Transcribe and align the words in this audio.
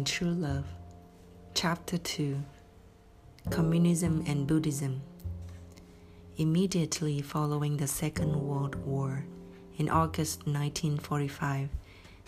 Finding 0.00 0.14
True 0.14 0.48
Love, 0.48 0.64
Chapter 1.52 1.98
2 1.98 2.42
Communism 3.50 4.24
and 4.26 4.46
Buddhism. 4.46 5.02
Immediately 6.38 7.20
following 7.20 7.76
the 7.76 7.86
Second 7.86 8.34
World 8.34 8.76
War, 8.86 9.26
in 9.76 9.90
August 9.90 10.46
1945, 10.46 11.68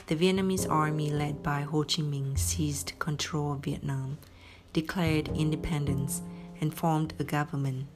the 0.06 0.14
Vietnamese 0.14 0.68
army 0.68 1.10
led 1.10 1.42
by 1.42 1.62
Ho 1.62 1.82
Chi 1.82 2.02
Minh 2.02 2.38
seized 2.38 2.92
control 2.98 3.52
of 3.52 3.60
Vietnam, 3.60 4.18
declared 4.74 5.28
independence, 5.28 6.20
and 6.60 6.74
formed 6.74 7.14
a 7.18 7.24
government. 7.24 7.86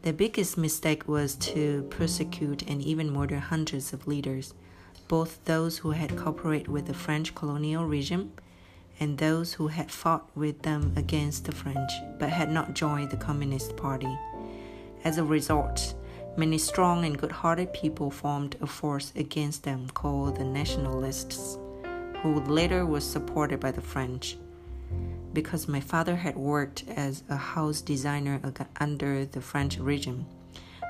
The 0.00 0.14
biggest 0.14 0.56
mistake 0.56 1.06
was 1.06 1.34
to 1.52 1.82
persecute 1.90 2.62
and 2.62 2.80
even 2.80 3.12
murder 3.12 3.40
hundreds 3.40 3.92
of 3.92 4.06
leaders, 4.06 4.54
both 5.06 5.44
those 5.44 5.78
who 5.78 5.90
had 5.90 6.16
cooperated 6.16 6.68
with 6.68 6.86
the 6.86 6.94
French 6.94 7.34
colonial 7.34 7.84
regime 7.84 8.32
and 9.00 9.18
those 9.18 9.54
who 9.54 9.68
had 9.68 9.90
fought 9.90 10.28
with 10.34 10.62
them 10.62 10.92
against 10.96 11.44
the 11.44 11.52
French 11.52 11.90
but 12.18 12.30
had 12.30 12.50
not 12.50 12.74
joined 12.74 13.10
the 13.10 13.16
Communist 13.16 13.76
Party. 13.76 14.18
As 15.04 15.18
a 15.18 15.24
result, 15.24 15.94
many 16.36 16.58
strong 16.58 17.04
and 17.04 17.18
good 17.18 17.32
hearted 17.32 17.72
people 17.72 18.10
formed 18.10 18.56
a 18.60 18.66
force 18.66 19.12
against 19.16 19.64
them 19.64 19.88
called 19.90 20.36
the 20.36 20.44
Nationalists, 20.44 21.58
who 22.22 22.40
later 22.40 22.86
was 22.86 23.04
supported 23.04 23.58
by 23.60 23.70
the 23.70 23.80
French 23.80 24.36
because 25.32 25.68
my 25.68 25.80
father 25.80 26.16
had 26.16 26.36
worked 26.36 26.84
as 26.94 27.22
a 27.28 27.36
house 27.36 27.80
designer 27.80 28.40
under 28.78 29.24
the 29.24 29.40
French 29.40 29.78
regime. 29.78 30.26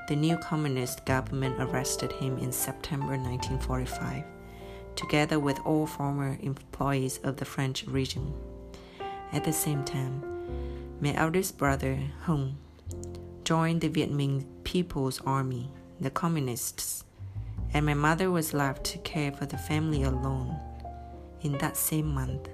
The 0.08 0.16
new 0.16 0.36
communist 0.36 1.06
government 1.06 1.56
arrested 1.60 2.12
him 2.12 2.38
in 2.38 2.52
September 2.52 3.16
1945, 3.16 4.24
together 4.96 5.38
with 5.38 5.58
all 5.64 5.86
former 5.86 6.38
employees 6.40 7.18
of 7.22 7.36
the 7.36 7.44
French 7.44 7.84
regime. 7.86 8.34
At 9.32 9.44
the 9.44 9.52
same 9.52 9.84
time, 9.84 10.22
my 11.00 11.14
eldest 11.14 11.58
brother, 11.58 11.98
Hung, 12.22 12.56
joined 13.44 13.80
the 13.80 13.88
Viet 13.88 14.12
Minh 14.12 14.44
People's 14.64 15.20
Army, 15.26 15.70
the 16.00 16.10
Communists, 16.10 17.04
and 17.74 17.86
my 17.86 17.94
mother 17.94 18.30
was 18.30 18.54
left 18.54 18.84
to 18.84 18.98
care 18.98 19.32
for 19.32 19.46
the 19.46 19.58
family 19.58 20.02
alone. 20.02 20.56
In 21.40 21.58
that 21.58 21.76
same 21.76 22.14
month, 22.14 22.48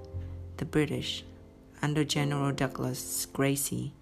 the 0.56 0.64
British 0.64 1.24
under 1.82 2.04
General 2.04 2.52
Douglas 2.52 3.26
Gracey, 3.32 3.92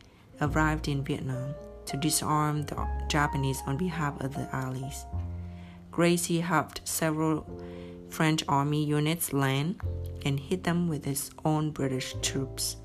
arrived 0.40 0.88
in 0.88 1.04
Vietnam 1.04 1.54
to 1.86 1.96
disarm 1.96 2.64
the 2.64 2.86
Japanese 3.08 3.62
on 3.66 3.76
behalf 3.76 4.20
of 4.20 4.34
the 4.34 4.48
Allies. 4.54 5.04
Gracey 5.92 6.40
helped 6.40 6.86
several 6.86 7.46
French 8.16 8.42
army 8.48 8.82
units 8.82 9.34
land 9.34 9.78
and 10.24 10.40
hit 10.40 10.64
them 10.64 10.88
with 10.88 11.04
his 11.04 11.30
own 11.44 11.70
British 11.70 12.14
troops. 12.22 12.76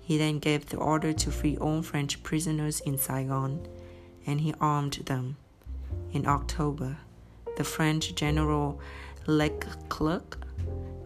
He 0.00 0.18
then 0.18 0.40
gave 0.40 0.66
the 0.66 0.76
order 0.76 1.12
to 1.12 1.30
free 1.30 1.56
all 1.56 1.82
French 1.82 2.20
prisoners 2.24 2.80
in 2.80 2.98
Saigon 2.98 3.64
and 4.26 4.40
he 4.40 4.52
armed 4.60 4.94
them. 5.06 5.36
In 6.12 6.26
October, 6.26 6.96
the 7.56 7.62
French 7.62 8.16
General 8.16 8.80
Leclerc 9.28 10.36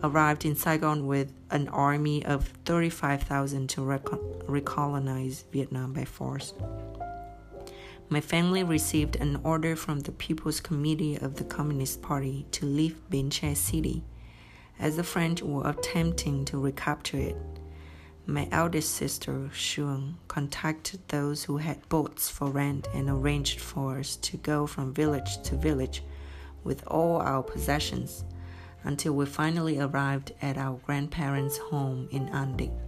arrived 0.03 0.47
in 0.47 0.57
Saigon 0.57 1.07
with 1.07 1.35
an 1.51 1.69
army 1.69 2.25
of 2.25 2.49
35,000 2.65 3.69
to 3.69 3.83
recolonize 3.83 5.45
Vietnam 5.53 5.93
by 5.93 6.07
force. 6.07 6.55
My 8.09 8.21
family 8.21 8.63
received 8.63 9.17
an 9.17 9.41
order 9.43 9.75
from 9.75 9.99
the 9.99 10.13
People's 10.13 10.61
Committee 10.61 11.17
of 11.17 11.35
the 11.35 11.45
Communist 11.45 12.03
Party 12.03 12.47
to 12.53 12.65
leave 12.65 13.01
Bến 13.11 13.31
Tre 13.31 13.53
City, 13.53 14.05
as 14.79 14.95
the 14.95 15.03
French 15.03 15.43
were 15.43 15.69
attempting 15.69 16.45
to 16.45 16.59
recapture 16.59 17.19
it. 17.19 17.37
My 18.25 18.49
eldest 18.53 18.95
sister, 18.95 19.51
Xuong, 19.53 20.15
contacted 20.29 21.01
those 21.09 21.43
who 21.45 21.57
had 21.57 21.89
boats 21.89 22.29
for 22.29 22.49
rent 22.49 22.87
and 22.95 23.11
arranged 23.11 23.59
for 23.59 23.99
us 23.99 24.15
to 24.19 24.37
go 24.37 24.69
from 24.69 24.95
village 24.95 25.43
to 25.43 25.57
village 25.57 26.05
with 26.63 26.87
all 26.87 27.21
our 27.21 27.43
possessions 27.43 28.25
until 28.85 29.15
we 29.15 29.27
finally 29.27 29.81
arrived 29.81 30.33
at 30.41 30.57
our 30.57 30.79
grandparents' 30.87 31.59
home 31.59 32.09
in 32.13 32.29
An 32.29 32.57
Định. 32.57 32.79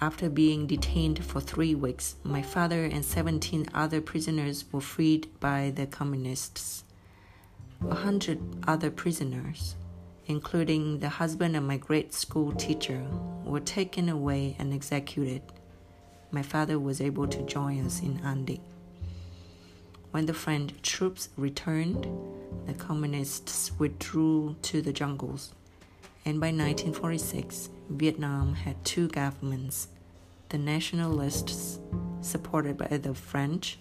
After 0.00 0.30
being 0.30 0.68
detained 0.68 1.24
for 1.24 1.40
three 1.40 1.74
weeks, 1.74 2.14
my 2.22 2.40
father 2.40 2.84
and 2.84 3.04
17 3.04 3.66
other 3.74 4.00
prisoners 4.00 4.64
were 4.70 4.80
freed 4.80 5.28
by 5.40 5.72
the 5.74 5.86
communists. 5.86 6.84
A 7.90 7.96
hundred 7.96 8.38
other 8.64 8.92
prisoners, 8.92 9.74
including 10.26 11.00
the 11.00 11.08
husband 11.08 11.56
of 11.56 11.64
my 11.64 11.78
grade 11.78 12.12
school 12.12 12.52
teacher, 12.52 13.04
were 13.44 13.58
taken 13.58 14.08
away 14.08 14.54
and 14.60 14.72
executed. 14.72 15.42
My 16.30 16.42
father 16.42 16.78
was 16.78 17.00
able 17.00 17.26
to 17.26 17.42
join 17.42 17.84
us 17.84 18.00
in 18.00 18.20
An 18.22 18.44
Định. 18.44 18.60
When 20.12 20.26
the 20.26 20.34
French 20.34 20.80
troops 20.80 21.28
returned, 21.36 22.06
the 22.66 22.74
communists 22.74 23.72
withdrew 23.80 24.54
to 24.62 24.80
the 24.80 24.92
jungles, 24.92 25.54
and 26.28 26.40
by 26.40 26.48
1946, 26.48 27.70
Vietnam 27.88 28.52
had 28.52 28.84
two 28.84 29.08
governments 29.08 29.88
the 30.50 30.58
nationalists, 30.58 31.78
supported 32.20 32.76
by 32.76 32.98
the 32.98 33.14
French, 33.14 33.78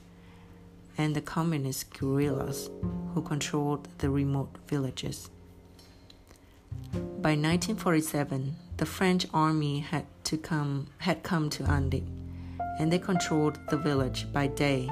and 0.97 1.13
the 1.13 1.19
communist 1.19 1.94
guerrillas, 1.97 2.69
who 3.13 3.22
controlled 3.22 3.90
the 3.97 4.09
remote 4.09 4.56
villages. 4.68 5.30
By 6.94 7.36
1947, 7.36 8.56
the 8.78 8.86
French 8.86 9.25
army 9.34 9.80
had 9.80 10.06
to 10.24 10.38
come 10.38 10.88
had 11.00 11.24
come 11.24 11.50
to 11.50 11.66
An 11.66 11.90
Định, 11.90 12.07
and 12.80 12.94
they 12.94 13.00
controlled 13.00 13.59
the 13.69 13.78
village 13.78 14.25
by 14.31 14.47
day 14.47 14.88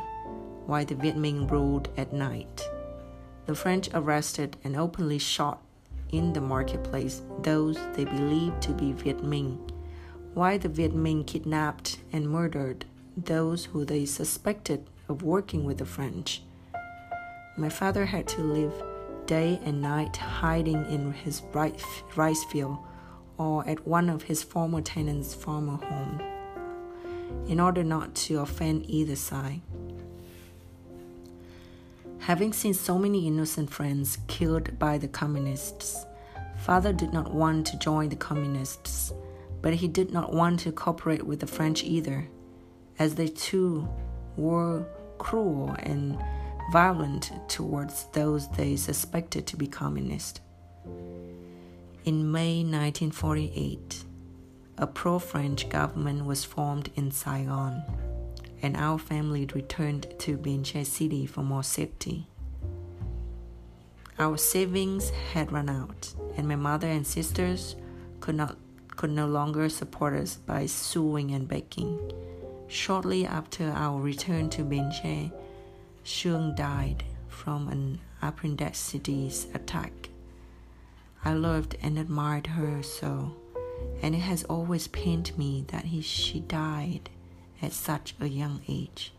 while 0.65 0.83
the 0.83 0.95
Viet 0.95 1.15
Minh 1.15 1.49
ruled 1.49 1.88
at 1.95 2.11
night. 2.11 2.67
The 3.45 3.55
French 3.55 3.88
arrested 3.94 4.57
and 4.61 4.75
openly 4.75 5.19
shot 5.19 5.61
in 6.11 6.33
the 6.33 6.41
marketplace 6.41 7.21
those 7.41 7.77
they 7.95 8.05
believed 8.05 8.61
to 8.61 8.71
be 8.73 8.91
Viet 8.93 9.23
Minh, 9.23 9.57
Why 10.33 10.57
the 10.57 10.69
Viet 10.69 10.93
Minh 10.93 11.25
kidnapped 11.25 11.99
and 12.11 12.29
murdered 12.29 12.85
those 13.16 13.66
who 13.66 13.85
they 13.85 14.05
suspected 14.05 14.89
of 15.07 15.23
working 15.23 15.63
with 15.63 15.77
the 15.77 15.85
French. 15.85 16.41
My 17.57 17.69
father 17.69 18.05
had 18.05 18.27
to 18.29 18.41
live 18.41 18.73
day 19.25 19.59
and 19.63 19.81
night 19.81 20.17
hiding 20.17 20.85
in 20.85 21.13
his 21.13 21.41
rice 21.53 22.44
field 22.45 22.77
or 23.38 23.67
at 23.67 23.88
one 23.88 24.09
of 24.09 24.23
his 24.23 24.44
former 24.44 24.81
tenants' 24.81 25.33
farmer 25.33 25.77
home 25.77 26.21
in 27.47 27.59
order 27.59 27.83
not 27.83 28.15
to 28.15 28.39
offend 28.39 28.85
either 28.89 29.15
side. 29.15 29.61
Having 32.25 32.53
seen 32.53 32.74
so 32.74 32.97
many 32.97 33.28
innocent 33.28 33.69
friends 33.69 34.18
killed 34.25 34.80
by 34.80 34.97
the 34.97 35.08
communists, 35.08 36.08
father 36.58 36.91
did 36.91 37.13
not 37.13 37.31
want 37.31 37.68
to 37.68 37.78
join 37.78 38.09
the 38.09 38.16
communists, 38.16 39.13
but 39.62 39.75
he 39.75 39.88
did 39.88 40.12
not 40.12 40.34
want 40.34 40.62
to 40.62 40.72
cooperate 40.72 41.24
with 41.24 41.40
the 41.41 41.46
French 41.46 41.84
either, 41.84 42.28
as 42.97 43.13
they 43.13 43.28
too 43.28 43.88
were 44.38 44.88
cruel 45.19 45.75
and 45.78 46.18
violent 46.72 47.31
towards 47.47 48.06
those 48.13 48.50
they 48.53 48.75
suspected 48.75 49.46
to 49.46 49.56
be 49.56 49.68
communist. 49.68 50.42
In 52.06 52.31
May 52.31 52.63
1948, 52.63 54.03
a 54.80 54.88
pro 54.88 55.19
French 55.19 55.69
government 55.69 56.25
was 56.25 56.44
formed 56.44 56.90
in 56.96 57.12
Saigon 57.12 57.84
and 58.61 58.75
our 58.77 58.97
family 58.97 59.47
returned 59.53 60.07
to 60.19 60.38
Bến 60.38 60.63
Tre 60.63 60.83
City 60.83 61.25
for 61.25 61.43
more 61.43 61.63
safety. 61.63 62.27
Our 64.17 64.38
savings 64.38 65.09
had 65.33 65.51
run 65.51 65.69
out, 65.69 66.13
and 66.38 66.47
my 66.47 66.56
mother 66.56 66.88
and 66.88 67.06
sisters 67.06 67.75
could 68.21 68.35
not 68.35 68.57
could 68.95 69.12
no 69.12 69.27
longer 69.27 69.68
support 69.68 70.13
us 70.13 70.38
by 70.38 70.65
sewing 70.65 71.31
and 71.31 71.47
baking. 71.47 72.00
Shortly 72.68 73.25
after 73.25 73.69
our 73.71 74.00
return 74.00 74.50
to 74.51 74.63
Tre, 74.63 75.31
Xuong 76.06 76.56
died 76.56 77.03
from 77.27 77.68
an 77.68 78.00
appendicitis 78.21 79.47
attack. 79.53 80.09
I 81.24 81.33
loved 81.33 81.75
and 81.81 82.00
admired 82.00 82.47
her 82.47 82.81
so, 82.83 83.35
and 84.01 84.15
it 84.15 84.19
has 84.19 84.45
always 84.45 84.88
pained 84.88 85.38
me 85.38 85.65
that 85.68 85.85
he, 85.85 86.01
she 86.01 86.39
died 86.39 87.09
at 87.62 87.74
such 87.74 88.16
a 88.19 88.28
young 88.28 88.62
age. 88.68 89.12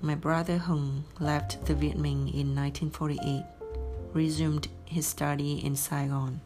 My 0.00 0.14
brother 0.14 0.58
Hung 0.58 1.04
left 1.18 1.64
the 1.64 1.74
Viet 1.74 1.96
Minh 1.96 2.32
in 2.32 2.54
1948, 2.54 3.42
resumed 4.12 4.68
his 4.84 5.06
study 5.06 5.64
in 5.64 5.76
Saigon, 5.76 6.40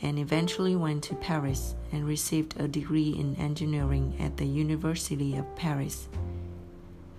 and 0.00 0.18
eventually 0.18 0.74
went 0.74 1.04
to 1.04 1.14
Paris 1.14 1.76
and 1.92 2.06
received 2.06 2.58
a 2.58 2.66
degree 2.66 3.10
in 3.10 3.36
engineering 3.36 4.16
at 4.18 4.36
the 4.36 4.46
University 4.46 5.36
of 5.36 5.54
Paris. 5.54 6.08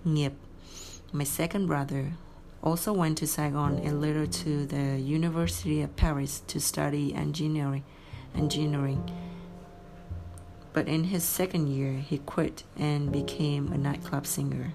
Nghiệp, 0.06 0.34
my 1.14 1.24
second 1.24 1.68
brother, 1.68 2.12
also 2.62 2.92
went 2.92 3.18
to 3.20 3.28
Saigon 3.28 3.78
and 3.80 4.02
later 4.02 4.26
to 4.26 4.66
the 4.66 5.00
University 5.00 5.82
of 5.82 5.96
Paris 5.96 6.42
to 6.48 6.60
study 6.60 7.14
engineering 7.14 7.84
engineering. 8.36 9.04
But 10.74 10.88
in 10.88 11.06
his 11.06 11.24
second 11.24 11.68
year, 11.68 11.94
he 11.94 12.18
quit 12.18 12.64
and 12.75 13.12
became 13.12 13.72
a 13.72 13.78
nightclub 13.78 14.25
singer. 14.25 14.74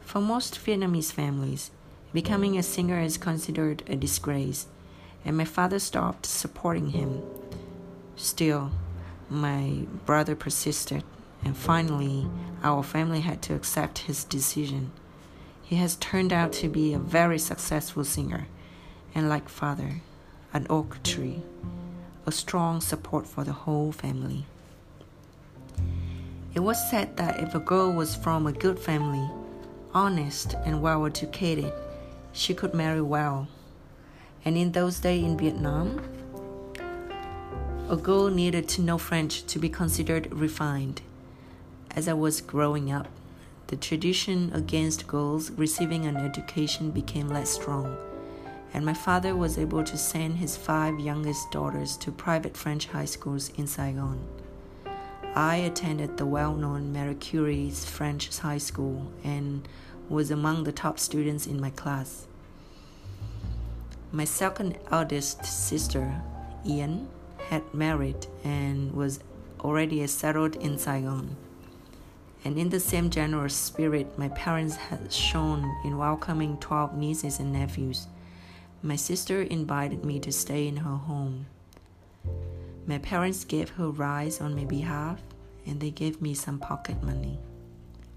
For 0.00 0.20
most 0.20 0.54
Vietnamese 0.64 1.12
families, 1.12 1.70
becoming 2.12 2.56
a 2.56 2.62
singer 2.62 3.00
is 3.00 3.18
considered 3.18 3.82
a 3.86 3.96
disgrace, 3.96 4.66
and 5.24 5.36
my 5.36 5.44
father 5.44 5.78
stopped 5.78 6.24
supporting 6.24 6.90
him. 6.90 7.22
Still, 8.16 8.72
my 9.28 9.84
brother 10.06 10.34
persisted, 10.34 11.04
and 11.44 11.56
finally, 11.56 12.26
our 12.62 12.82
family 12.82 13.20
had 13.20 13.42
to 13.42 13.54
accept 13.54 13.98
his 13.98 14.24
decision. 14.24 14.90
He 15.62 15.76
has 15.76 15.96
turned 15.96 16.32
out 16.32 16.52
to 16.54 16.68
be 16.68 16.92
a 16.92 16.98
very 16.98 17.38
successful 17.38 18.04
singer, 18.04 18.48
and 19.14 19.28
like 19.28 19.48
father, 19.48 20.00
an 20.52 20.66
oak 20.68 21.02
tree, 21.02 21.42
a 22.26 22.32
strong 22.32 22.80
support 22.80 23.26
for 23.26 23.44
the 23.44 23.52
whole 23.52 23.92
family. 23.92 24.46
It 26.52 26.60
was 26.60 26.90
said 26.90 27.16
that 27.16 27.38
if 27.40 27.54
a 27.54 27.60
girl 27.60 27.92
was 27.92 28.16
from 28.16 28.46
a 28.46 28.52
good 28.52 28.78
family, 28.78 29.30
honest 29.94 30.54
and 30.64 30.82
well 30.82 31.06
educated, 31.06 31.72
she 32.32 32.54
could 32.54 32.74
marry 32.74 33.00
well. 33.00 33.46
And 34.44 34.56
in 34.56 34.72
those 34.72 34.98
days 34.98 35.22
in 35.22 35.38
Vietnam, 35.38 36.00
a 37.88 37.96
girl 37.96 38.30
needed 38.30 38.68
to 38.70 38.82
know 38.82 38.98
French 38.98 39.44
to 39.46 39.58
be 39.58 39.68
considered 39.68 40.32
refined. 40.32 41.02
As 41.92 42.08
I 42.08 42.14
was 42.14 42.40
growing 42.40 42.90
up, 42.90 43.08
the 43.68 43.76
tradition 43.76 44.50
against 44.52 45.06
girls 45.06 45.52
receiving 45.52 46.04
an 46.04 46.16
education 46.16 46.90
became 46.90 47.28
less 47.28 47.50
strong, 47.50 47.96
and 48.74 48.84
my 48.84 48.94
father 48.94 49.36
was 49.36 49.56
able 49.56 49.84
to 49.84 49.96
send 49.96 50.38
his 50.38 50.56
five 50.56 50.98
youngest 50.98 51.52
daughters 51.52 51.96
to 51.98 52.10
private 52.10 52.56
French 52.56 52.86
high 52.86 53.04
schools 53.04 53.50
in 53.50 53.68
Saigon. 53.68 54.18
I 55.34 55.56
attended 55.56 56.16
the 56.16 56.26
well 56.26 56.54
known 56.54 56.92
Marie 56.92 57.14
Curie's 57.14 57.84
French 57.84 58.36
high 58.38 58.58
school 58.58 59.12
and 59.22 59.66
was 60.08 60.32
among 60.32 60.64
the 60.64 60.72
top 60.72 60.98
students 60.98 61.46
in 61.46 61.60
my 61.60 61.70
class. 61.70 62.26
My 64.10 64.24
second 64.24 64.76
eldest 64.90 65.44
sister, 65.44 66.20
Ian, 66.66 67.08
had 67.48 67.62
married 67.72 68.26
and 68.42 68.92
was 68.92 69.20
already 69.60 70.04
settled 70.08 70.56
in 70.56 70.78
Saigon. 70.78 71.36
And 72.44 72.58
in 72.58 72.70
the 72.70 72.80
same 72.80 73.08
generous 73.08 73.54
spirit 73.54 74.18
my 74.18 74.30
parents 74.30 74.74
had 74.74 75.12
shown 75.12 75.62
in 75.84 75.96
welcoming 75.96 76.58
12 76.58 76.96
nieces 76.96 77.38
and 77.38 77.52
nephews, 77.52 78.08
my 78.82 78.96
sister 78.96 79.42
invited 79.42 80.04
me 80.04 80.18
to 80.20 80.32
stay 80.32 80.66
in 80.66 80.78
her 80.78 80.96
home. 80.96 81.46
My 82.86 82.98
parents 82.98 83.44
gave 83.44 83.70
her 83.70 83.90
rice 83.90 84.40
on 84.40 84.54
my 84.54 84.64
behalf, 84.64 85.20
and 85.66 85.80
they 85.80 85.90
gave 85.90 86.20
me 86.20 86.34
some 86.34 86.58
pocket 86.58 87.02
money, 87.02 87.38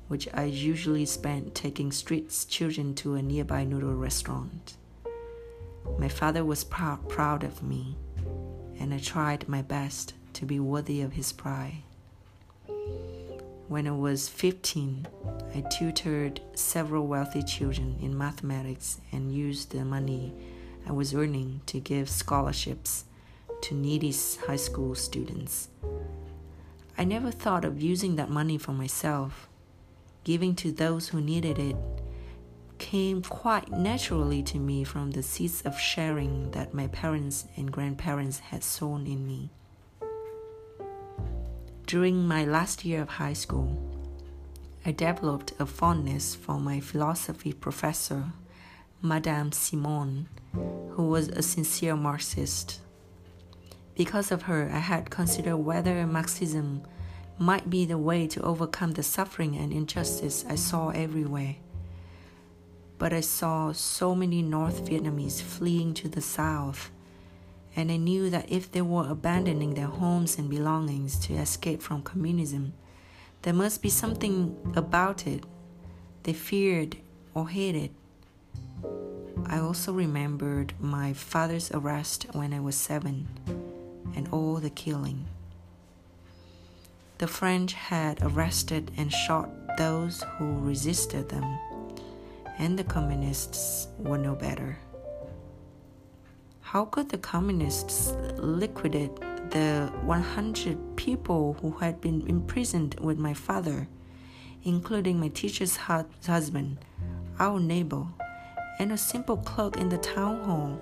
which 0.07 0.27
I 0.33 0.45
usually 0.45 1.05
spent 1.05 1.53
taking 1.53 1.91
street 1.91 2.45
children 2.49 2.95
to 2.95 3.15
a 3.15 3.21
nearby 3.21 3.65
noodle 3.65 3.95
restaurant. 3.95 4.77
My 5.99 6.09
father 6.09 6.43
was 6.43 6.63
pr- 6.63 6.95
proud 7.07 7.43
of 7.43 7.61
me, 7.61 7.95
and 8.79 8.93
I 8.93 8.99
tried 8.99 9.47
my 9.47 9.61
best 9.61 10.13
to 10.33 10.45
be 10.45 10.59
worthy 10.59 11.01
of 11.01 11.13
his 11.13 11.31
pride. 11.31 11.83
When 13.67 13.87
I 13.87 13.91
was 13.91 14.29
15, 14.29 15.07
I 15.55 15.61
tutored 15.61 16.41
several 16.53 17.07
wealthy 17.07 17.43
children 17.43 17.97
in 18.01 18.17
mathematics 18.17 18.99
and 19.11 19.33
used 19.33 19.71
the 19.71 19.85
money 19.85 20.33
I 20.87 20.91
was 20.91 21.13
earning 21.13 21.61
to 21.67 21.79
give 21.79 22.09
scholarships 22.09 23.05
to 23.63 23.73
needy 23.73 24.13
high 24.45 24.57
school 24.57 24.93
students. 24.93 25.69
I 26.97 27.05
never 27.05 27.31
thought 27.31 27.63
of 27.63 27.81
using 27.81 28.17
that 28.17 28.29
money 28.29 28.57
for 28.57 28.73
myself. 28.73 29.47
Giving 30.25 30.53
to 30.55 30.71
those 30.71 31.09
who 31.09 31.21
needed 31.21 31.57
it 31.57 31.77
came 32.77 33.21
quite 33.21 33.71
naturally 33.71 34.43
to 34.43 34.57
me 34.57 34.83
from 34.83 35.11
the 35.11 35.23
seeds 35.23 35.61
of 35.61 35.79
sharing 35.79 36.51
that 36.51 36.73
my 36.73 36.87
parents 36.87 37.45
and 37.55 37.71
grandparents 37.71 38.39
had 38.39 38.63
sown 38.65 39.07
in 39.07 39.25
me. 39.25 39.49
During 41.87 42.27
my 42.27 42.43
last 42.43 42.83
year 42.83 43.01
of 43.01 43.09
high 43.09 43.33
school, 43.33 43.79
I 44.85 44.91
developed 44.91 45.53
a 45.57 45.65
fondness 45.65 46.35
for 46.35 46.59
my 46.59 46.81
philosophy 46.81 47.53
professor, 47.53 48.33
Madame 49.01 49.53
Simon, 49.53 50.27
who 50.91 51.07
was 51.07 51.29
a 51.29 51.41
sincere 51.41 51.95
Marxist. 51.95 52.82
Because 53.95 54.31
of 54.31 54.43
her, 54.43 54.69
I 54.73 54.79
had 54.79 55.09
considered 55.09 55.57
whether 55.57 56.05
Marxism 56.07 56.83
might 57.37 57.69
be 57.69 57.85
the 57.85 57.97
way 57.97 58.27
to 58.27 58.41
overcome 58.41 58.91
the 58.91 59.03
suffering 59.03 59.55
and 59.57 59.71
injustice 59.71 60.45
I 60.47 60.55
saw 60.55 60.89
everywhere 60.89 61.55
but 63.03 63.11
I 63.11 63.19
saw 63.19 63.73
so 63.73 64.15
many 64.15 64.41
North 64.41 64.85
Vietnamese 64.85 65.41
fleeing 65.41 65.93
to 65.95 66.07
the 66.07 66.21
south, 66.21 66.89
and 67.75 67.91
I 67.91 67.97
knew 67.97 68.29
that 68.29 68.49
if 68.49 68.71
they 68.71 68.81
were 68.81 69.09
abandoning 69.09 69.73
their 69.73 69.87
homes 69.87 70.37
and 70.37 70.49
belongings 70.49 71.19
to 71.25 71.33
escape 71.33 71.81
from 71.81 72.01
communism, 72.01 72.71
there 73.41 73.53
must 73.53 73.81
be 73.81 73.89
something 73.89 74.55
about 74.73 75.27
it 75.27 75.43
they 76.23 76.31
feared 76.31 76.95
or 77.33 77.49
hated. 77.49 77.93
I 79.47 79.59
also 79.59 79.91
remembered 79.91 80.73
my 80.79 81.11
father's 81.11 81.71
arrest 81.71 82.27
when 82.31 82.53
I 82.53 82.61
was 82.61 82.75
seven 82.75 83.27
and 84.15 84.27
all 84.31 84.55
the 84.55 84.69
killing. 84.69 85.25
The 87.17 87.27
French 87.27 87.73
had 87.73 88.19
arrested 88.21 88.91
and 88.97 89.11
shot 89.11 89.49
those 89.77 90.23
who 90.37 90.59
resisted 90.59 91.29
them 91.29 91.59
and 92.57 92.77
the 92.77 92.83
communists 92.83 93.87
were 93.99 94.17
no 94.17 94.35
better. 94.35 94.77
How 96.61 96.85
could 96.85 97.09
the 97.09 97.17
communists 97.17 98.13
liquidate 98.37 99.15
the 99.51 99.91
100 100.03 100.95
people 100.95 101.57
who 101.61 101.71
had 101.71 102.01
been 102.01 102.25
imprisoned 102.27 102.95
with 102.99 103.17
my 103.17 103.33
father, 103.33 103.87
including 104.63 105.19
my 105.19 105.27
teacher's 105.27 105.75
husband, 105.75 106.77
our 107.39 107.59
neighbor, 107.59 108.05
and 108.79 108.91
a 108.91 108.97
simple 108.97 109.37
clerk 109.37 109.77
in 109.77 109.89
the 109.89 109.97
town 109.97 110.43
hall? 110.43 110.79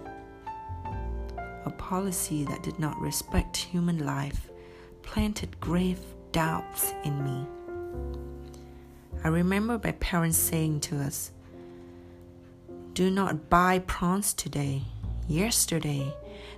A 1.65 1.69
policy 1.69 2.43
that 2.45 2.63
did 2.63 2.79
not 2.79 2.99
respect 2.99 3.55
human 3.55 4.05
life 4.05 4.49
planted 5.03 5.59
grave 5.59 5.99
doubts 6.31 6.93
in 7.03 7.23
me. 7.23 7.45
I 9.23 9.27
remember 9.27 9.79
my 9.83 9.91
parents 9.93 10.37
saying 10.37 10.79
to 10.81 10.99
us, 10.99 11.31
do 12.93 13.09
not 13.09 13.49
buy 13.49 13.79
prawns 13.79 14.33
today. 14.33 14.81
Yesterday, 15.27 16.13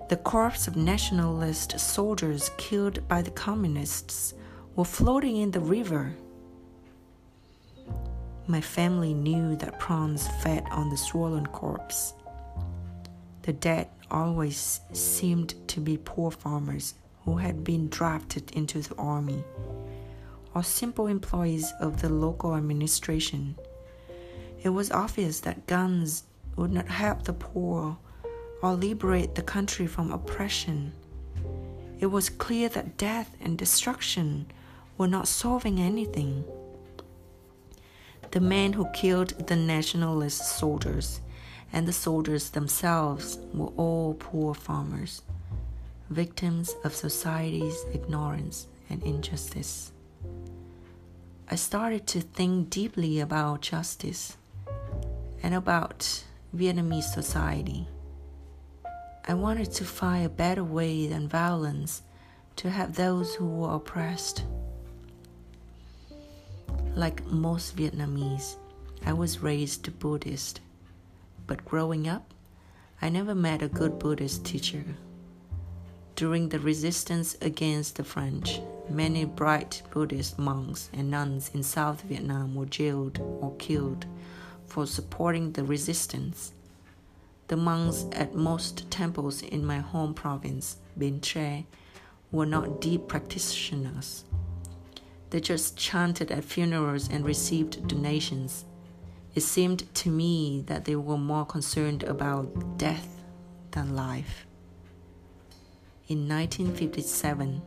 the 0.09 0.17
corpse 0.17 0.67
of 0.67 0.75
nationalist 0.75 1.79
soldiers 1.79 2.49
killed 2.57 3.07
by 3.07 3.21
the 3.21 3.31
communists 3.31 4.33
were 4.75 4.85
floating 4.85 5.37
in 5.37 5.51
the 5.51 5.59
river. 5.59 6.15
My 8.47 8.61
family 8.61 9.13
knew 9.13 9.55
that 9.57 9.79
prawns 9.79 10.27
fed 10.41 10.65
on 10.71 10.89
the 10.89 10.97
swollen 10.97 11.45
corpse. 11.47 12.13
The 13.43 13.53
dead 13.53 13.89
always 14.13 14.79
seemed 14.93 15.55
to 15.67 15.81
be 15.81 15.97
poor 15.97 16.31
farmers 16.31 16.93
who 17.25 17.37
had 17.37 17.63
been 17.63 17.89
drafted 17.89 18.51
into 18.51 18.79
the 18.79 18.95
army 18.95 19.43
or 20.55 20.63
simple 20.63 21.07
employees 21.07 21.73
of 21.81 22.01
the 22.01 22.09
local 22.09 22.55
administration 22.55 23.55
it 24.63 24.69
was 24.69 24.91
obvious 24.91 25.41
that 25.41 25.67
guns 25.67 26.23
would 26.55 26.71
not 26.71 26.87
help 26.87 27.23
the 27.23 27.33
poor 27.33 27.97
or 28.61 28.73
liberate 28.73 29.35
the 29.35 29.41
country 29.41 29.87
from 29.87 30.11
oppression. 30.11 30.93
It 31.99 32.05
was 32.05 32.29
clear 32.29 32.69
that 32.69 32.97
death 32.97 33.35
and 33.41 33.57
destruction 33.57 34.45
were 34.97 35.07
not 35.07 35.27
solving 35.27 35.79
anything. 35.79 36.45
The 38.31 38.39
men 38.39 38.71
who 38.71 38.89
killed 38.93 39.47
the 39.47 39.57
nationalist 39.57 40.57
soldiers 40.57 41.19
and 41.73 41.87
the 41.87 41.93
soldiers 41.93 42.51
themselves 42.51 43.39
were 43.53 43.73
all 43.75 44.13
poor 44.13 44.53
farmers, 44.53 45.23
victims 46.11 46.75
of 46.83 46.93
society's 46.93 47.83
ignorance 47.91 48.67
and 48.89 49.01
injustice. 49.03 49.91
I 51.49 51.55
started 51.55 52.05
to 52.07 52.21
think 52.21 52.69
deeply 52.69 53.19
about 53.19 53.61
justice 53.61 54.37
and 55.41 55.55
about 55.55 56.23
Vietnamese 56.55 57.11
society. 57.11 57.87
I 59.27 59.33
wanted 59.33 59.71
to 59.73 59.83
find 59.83 60.25
a 60.25 60.29
better 60.29 60.63
way 60.63 61.07
than 61.07 61.27
violence 61.27 62.03
to 62.57 62.69
help 62.69 62.93
those 62.93 63.33
who 63.33 63.47
were 63.47 63.75
oppressed. 63.75 64.43
Like 66.95 67.25
most 67.25 67.75
Vietnamese, 67.75 68.57
I 69.05 69.13
was 69.13 69.41
raised 69.41 69.99
Buddhist, 69.99 70.59
but 71.47 71.65
growing 71.65 72.07
up, 72.07 72.33
I 73.01 73.09
never 73.09 73.35
met 73.35 73.61
a 73.61 73.67
good 73.67 73.99
Buddhist 73.99 74.45
teacher. 74.45 74.83
During 76.15 76.49
the 76.49 76.59
resistance 76.59 77.35
against 77.41 77.95
the 77.95 78.03
French, 78.03 78.61
many 78.89 79.25
bright 79.25 79.81
Buddhist 79.91 80.37
monks 80.37 80.89
and 80.93 81.09
nuns 81.09 81.49
in 81.53 81.63
South 81.63 82.01
Vietnam 82.03 82.55
were 82.55 82.65
jailed 82.65 83.19
or 83.19 83.55
killed 83.57 84.05
for 84.67 84.85
supporting 84.85 85.51
the 85.51 85.63
resistance. 85.63 86.53
The 87.47 87.57
monks 87.57 88.05
at 88.13 88.35
most 88.35 88.89
temples 88.89 89.41
in 89.41 89.65
my 89.65 89.79
home 89.79 90.13
province, 90.13 90.77
Bến 90.97 91.19
Tre, 91.19 91.65
were 92.31 92.45
not 92.45 92.79
deep 92.79 93.07
practitioners. 93.07 94.23
They 95.29 95.39
just 95.39 95.77
chanted 95.77 96.31
at 96.31 96.43
funerals 96.43 97.09
and 97.09 97.25
received 97.25 97.87
donations. 97.87 98.65
It 99.35 99.41
seemed 99.41 99.93
to 99.95 100.09
me 100.11 100.63
that 100.67 100.85
they 100.85 100.95
were 100.95 101.17
more 101.17 101.45
concerned 101.45 102.03
about 102.03 102.77
death 102.77 103.19
than 103.71 103.95
life. 103.95 104.45
In 106.07 106.29
1957, 106.29 107.61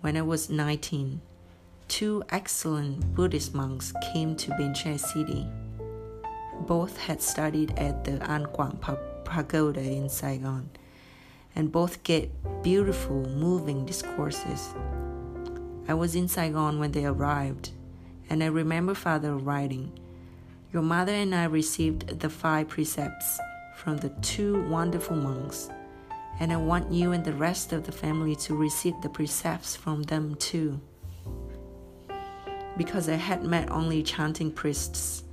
when 0.00 0.16
I 0.16 0.22
was 0.22 0.48
19, 0.48 1.20
two 1.88 2.22
excellent 2.30 3.14
Buddhist 3.14 3.54
monks 3.54 3.92
came 4.12 4.36
to 4.36 4.52
Bến 4.52 4.72
Tre 4.74 4.96
City. 4.96 5.46
Both 6.60 6.96
had 6.96 7.20
studied 7.20 7.78
at 7.78 8.04
the 8.04 8.18
An 8.30 8.46
Quang 8.46 8.78
Pagoda 9.24 9.82
in 9.82 10.08
Saigon, 10.08 10.70
and 11.54 11.70
both 11.70 12.02
gave 12.04 12.30
beautiful, 12.62 13.28
moving 13.28 13.84
discourses. 13.84 14.74
I 15.88 15.92
was 15.92 16.14
in 16.14 16.28
Saigon 16.28 16.78
when 16.78 16.92
they 16.92 17.04
arrived, 17.04 17.72
and 18.30 18.42
I 18.42 18.46
remember 18.46 18.94
Father 18.94 19.36
writing, 19.36 19.92
Your 20.76 20.82
mother 20.82 21.14
and 21.14 21.34
I 21.34 21.44
received 21.44 22.20
the 22.20 22.28
five 22.28 22.68
precepts 22.68 23.40
from 23.76 23.96
the 23.96 24.10
two 24.20 24.62
wonderful 24.68 25.16
monks, 25.16 25.70
and 26.38 26.52
I 26.52 26.56
want 26.56 26.92
you 26.92 27.12
and 27.12 27.24
the 27.24 27.32
rest 27.32 27.72
of 27.72 27.84
the 27.84 27.92
family 27.92 28.36
to 28.44 28.54
receive 28.54 28.92
the 29.00 29.08
precepts 29.08 29.74
from 29.74 30.02
them 30.02 30.34
too. 30.34 30.78
Because 32.76 33.08
I 33.08 33.14
had 33.14 33.42
met 33.42 33.70
only 33.70 34.02
chanting 34.02 34.52
priests, 34.52 35.24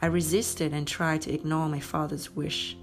I 0.00 0.06
resisted 0.06 0.72
and 0.72 0.86
tried 0.86 1.22
to 1.22 1.34
ignore 1.34 1.68
my 1.68 1.80
father's 1.80 2.36
wish. 2.36 2.76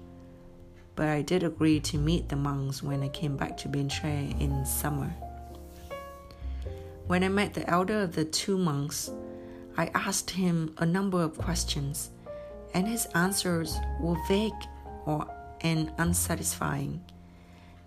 But 0.96 1.08
I 1.08 1.22
did 1.22 1.42
agree 1.42 1.80
to 1.80 1.96
meet 1.96 2.28
the 2.28 2.36
monks 2.36 2.82
when 2.82 3.02
I 3.02 3.08
came 3.08 3.38
back 3.38 3.56
to 3.56 3.68
Bến 3.68 3.88
Tre 3.88 4.36
in 4.38 4.66
summer. 4.66 5.08
When 7.06 7.24
I 7.24 7.28
met 7.28 7.54
the 7.54 7.66
elder 7.66 8.02
of 8.02 8.14
the 8.14 8.26
two 8.26 8.58
monks, 8.58 9.10
I 9.76 9.90
asked 9.94 10.30
him 10.30 10.74
a 10.78 10.86
number 10.86 11.20
of 11.22 11.36
questions, 11.36 12.10
and 12.74 12.86
his 12.86 13.06
answers 13.14 13.76
were 14.00 14.16
vague 14.28 14.52
or 15.04 15.26
and 15.62 15.90
unsatisfying. 15.98 17.02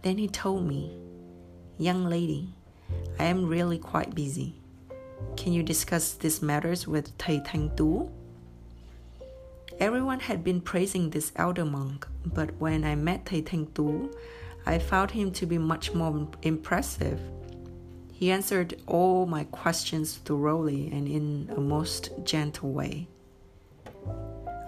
Then 0.01 0.17
he 0.17 0.27
told 0.27 0.65
me, 0.65 0.97
Young 1.77 2.05
lady, 2.05 2.49
I 3.19 3.25
am 3.25 3.45
really 3.45 3.77
quite 3.77 4.15
busy. 4.15 4.55
Can 5.35 5.53
you 5.53 5.63
discuss 5.63 6.13
these 6.13 6.41
matters 6.41 6.87
with 6.87 7.17
Thầy 7.17 7.45
Thanh 7.45 7.75
Tu? 7.77 8.09
Everyone 9.79 10.19
had 10.19 10.43
been 10.43 10.59
praising 10.59 11.09
this 11.09 11.31
elder 11.35 11.65
monk, 11.65 12.07
but 12.25 12.49
when 12.59 12.83
I 12.83 12.95
met 12.95 13.25
Thầy 13.25 13.43
Thanh 13.43 13.73
Tu, 13.73 14.11
I 14.65 14.79
found 14.79 15.11
him 15.11 15.31
to 15.33 15.45
be 15.45 15.57
much 15.57 15.93
more 15.93 16.27
impressive 16.41 17.21
he 18.17 18.31
answered 18.31 18.73
all 18.87 19.27
my 19.27 19.43
questions 19.43 20.17
thoroughly 20.25 20.89
and 20.91 21.07
in 21.07 21.47
a 21.55 21.61
most 21.61 22.09
gentle 22.23 22.71
way. 22.71 23.07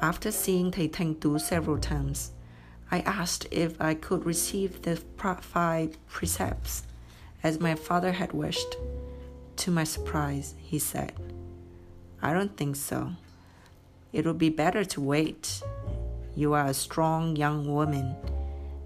After 0.03 0.29
seeing 0.29 0.69
Thanh 0.69 1.19
Tu 1.19 1.39
several 1.39 1.79
times, 1.79 2.29
I 2.91 2.99
asked 2.99 3.47
if 3.49 3.81
I 3.81 3.95
could 3.95 4.23
receive 4.23 4.83
the 4.83 4.97
five 4.97 5.97
precepts, 6.07 6.83
as 7.41 7.59
my 7.59 7.73
father 7.73 8.11
had 8.11 8.33
wished. 8.33 8.75
To 9.55 9.71
my 9.71 9.83
surprise, 9.83 10.53
he 10.59 10.77
said, 10.77 11.13
I 12.21 12.33
don't 12.33 12.55
think 12.55 12.75
so. 12.75 13.13
It 14.13 14.27
would 14.27 14.37
be 14.37 14.49
better 14.49 14.85
to 14.85 15.01
wait. 15.01 15.63
You 16.35 16.53
are 16.53 16.67
a 16.67 16.73
strong 16.75 17.35
young 17.35 17.67
woman, 17.73 18.15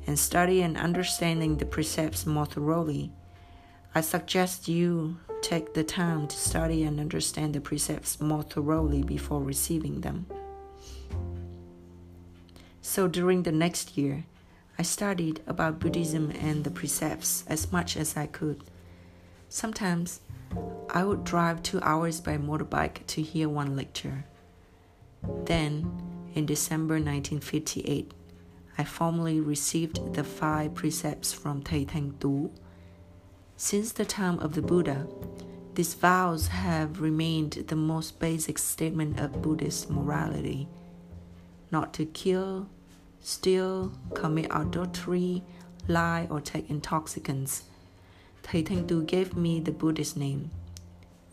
and 0.08 0.18
study 0.18 0.62
and 0.62 0.78
understanding 0.78 1.58
the 1.58 1.66
precepts 1.66 2.26
more 2.26 2.46
thoroughly 2.46 3.12
I 3.96 4.02
suggest 4.02 4.68
you 4.68 5.18
take 5.44 5.76
the 5.76 5.84
time 5.84 6.28
to 6.28 6.36
study 6.36 6.84
and 6.84 7.00
understand 7.00 7.54
the 7.54 7.62
precepts 7.62 8.20
more 8.20 8.42
thoroughly 8.42 9.04
before 9.04 9.42
receiving 9.44 10.02
them. 10.02 10.26
So 12.82 13.08
during 13.08 13.44
the 13.44 13.52
next 13.52 13.96
year, 13.98 14.26
I 14.80 14.82
studied 14.82 15.42
about 15.46 15.80
Buddhism 15.80 16.32
and 16.42 16.64
the 16.64 16.72
precepts 16.72 17.44
as 17.48 17.72
much 17.72 17.96
as 17.96 18.18
I 18.18 18.26
could. 18.26 18.64
Sometimes 19.48 20.22
I 20.90 21.04
would 21.04 21.24
drive 21.24 21.62
two 21.62 21.80
hours 21.82 22.20
by 22.20 22.38
motorbike 22.38 23.06
to 23.08 23.22
hear 23.22 23.48
one 23.48 23.76
lecture. 23.76 24.26
Then, 25.46 26.02
in 26.34 26.48
December 26.48 26.96
1958, 26.96 28.12
I 28.76 28.84
formally 28.84 29.40
received 29.40 30.16
the 30.16 30.24
five 30.24 30.74
precepts 30.74 31.32
from 31.32 31.62
Thầy 31.62 31.86
Thanh 31.86 32.20
Tu 32.20 32.50
since 33.64 33.94
the 33.94 34.04
time 34.04 34.38
of 34.40 34.56
the 34.56 34.62
Buddha, 34.62 35.08
these 35.76 35.94
vows 35.94 36.48
have 36.48 37.00
remained 37.00 37.54
the 37.70 37.78
most 37.78 38.20
basic 38.20 38.58
statement 38.58 39.18
of 39.18 39.42
Buddhist 39.42 39.90
morality 39.90 40.68
not 41.72 41.94
to 41.94 42.06
kill, 42.06 42.68
steal, 43.22 43.94
commit 44.16 44.48
adultery, 44.52 45.44
lie, 45.88 46.28
or 46.30 46.42
take 46.42 46.70
intoxicants. 46.70 47.64
Thầy 48.44 48.66
Thanh 48.66 48.86
Tu 48.86 49.02
gave 49.04 49.38
me 49.38 49.62
the 49.62 49.72
Buddhist 49.72 50.18
name, 50.18 50.52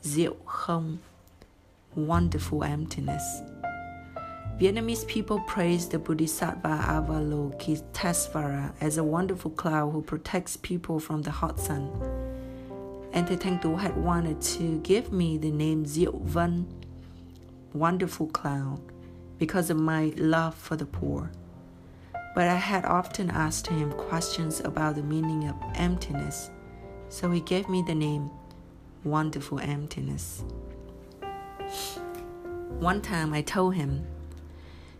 Diệu 0.04 0.36
Không, 0.46 1.00
wonderful 1.96 2.62
emptiness. 2.62 3.24
Vietnamese 4.60 5.06
people 5.08 5.40
praise 5.48 5.88
the 5.88 5.98
Bodhisattva 5.98 6.68
Avalokitesvara 6.68 8.72
as 8.80 8.98
a 8.98 9.02
wonderful 9.02 9.50
cloud 9.50 9.90
who 9.90 10.02
protects 10.02 10.56
people 10.58 11.00
from 11.00 11.22
the 11.22 11.30
hot 11.30 11.58
sun. 11.58 12.19
And 13.12 13.26
Thầy 13.26 13.36
Thanh 13.38 13.78
had 13.78 13.96
wanted 13.96 14.40
to 14.40 14.78
give 14.82 15.12
me 15.12 15.38
the 15.38 15.50
name 15.50 15.84
Diệu 15.84 16.66
wonderful 17.72 18.26
clown, 18.28 18.80
because 19.38 19.70
of 19.70 19.76
my 19.76 20.12
love 20.16 20.54
for 20.54 20.76
the 20.76 20.86
poor. 20.86 21.30
But 22.34 22.48
I 22.48 22.54
had 22.54 22.84
often 22.84 23.30
asked 23.30 23.66
him 23.66 23.92
questions 23.92 24.60
about 24.60 24.94
the 24.94 25.02
meaning 25.02 25.48
of 25.48 25.56
emptiness, 25.74 26.50
so 27.08 27.30
he 27.30 27.40
gave 27.40 27.68
me 27.68 27.82
the 27.86 27.94
name 27.94 28.30
Wonderful 29.04 29.60
Emptiness. 29.60 30.44
One 32.78 33.02
time 33.02 33.32
I 33.32 33.42
told 33.42 33.74
him 33.74 34.06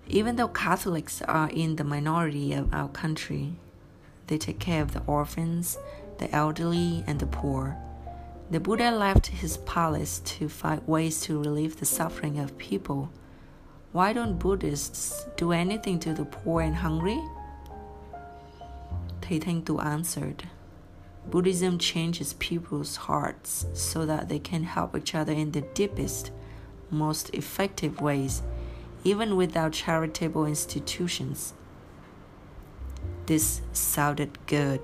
even 0.09 0.35
though 0.35 0.49
Catholics 0.49 1.23
are 1.23 1.49
in 1.51 1.77
the 1.77 1.85
minority 1.85 2.53
of 2.53 2.75
our 2.75 2.89
country, 2.89 3.53
they 4.27 4.39
take 4.39 4.59
care 4.59 4.83
of 4.83 4.93
the 4.93 5.03
orphans, 5.07 5.79
the 6.19 6.29
elderly, 6.35 7.05
and 7.07 7.21
the 7.21 7.27
poor. 7.27 7.77
The 8.51 8.59
Buddha 8.59 8.91
left 8.91 9.29
his 9.29 9.59
palace 9.59 10.19
to 10.25 10.49
find 10.49 10.87
ways 10.87 11.21
to 11.23 11.39
relieve 11.39 11.79
the 11.79 11.87
suffering 11.87 12.39
of 12.41 12.59
people. 12.59 13.11
Why 13.93 14.13
don't 14.13 14.39
Buddhists 14.39 15.25
do 15.37 15.53
anything 15.53 16.01
to 16.01 16.13
the 16.13 16.25
poor 16.25 16.61
and 16.61 16.75
hungry? 16.75 17.21
Thầy 19.21 19.41
Thanh 19.41 19.65
Tu 19.65 19.79
answered, 19.79 20.49
Buddhism 21.31 21.79
changes 21.79 22.33
people's 22.35 22.97
hearts 22.97 23.67
so 23.73 24.05
that 24.07 24.29
they 24.29 24.41
can 24.41 24.65
help 24.65 24.97
each 24.97 25.15
other 25.15 25.33
in 25.33 25.53
the 25.53 25.61
deepest, 25.61 26.33
most 26.91 27.31
effective 27.33 28.01
ways 28.01 28.43
even 29.05 29.37
without 29.37 29.73
charitable 29.73 30.45
institutions. 30.45 31.55
This 33.27 33.63
sounded 33.73 34.39
good, 34.47 34.81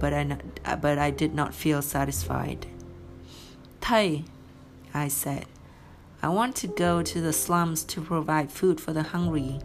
but 0.00 0.12
I, 0.12 0.38
but 0.76 0.98
I 0.98 1.10
did 1.10 1.34
not 1.34 1.54
feel 1.54 1.82
satisfied. 1.82 2.66
Thầy, 3.86 4.24
I 4.92 5.06
said, 5.06 5.46
I 6.20 6.28
want 6.30 6.56
to 6.56 6.66
go 6.66 7.02
to 7.02 7.20
the 7.20 7.32
slums 7.32 7.84
to 7.84 8.00
provide 8.00 8.50
food 8.50 8.80
for 8.80 8.92
the 8.92 9.04
hungry 9.04 9.60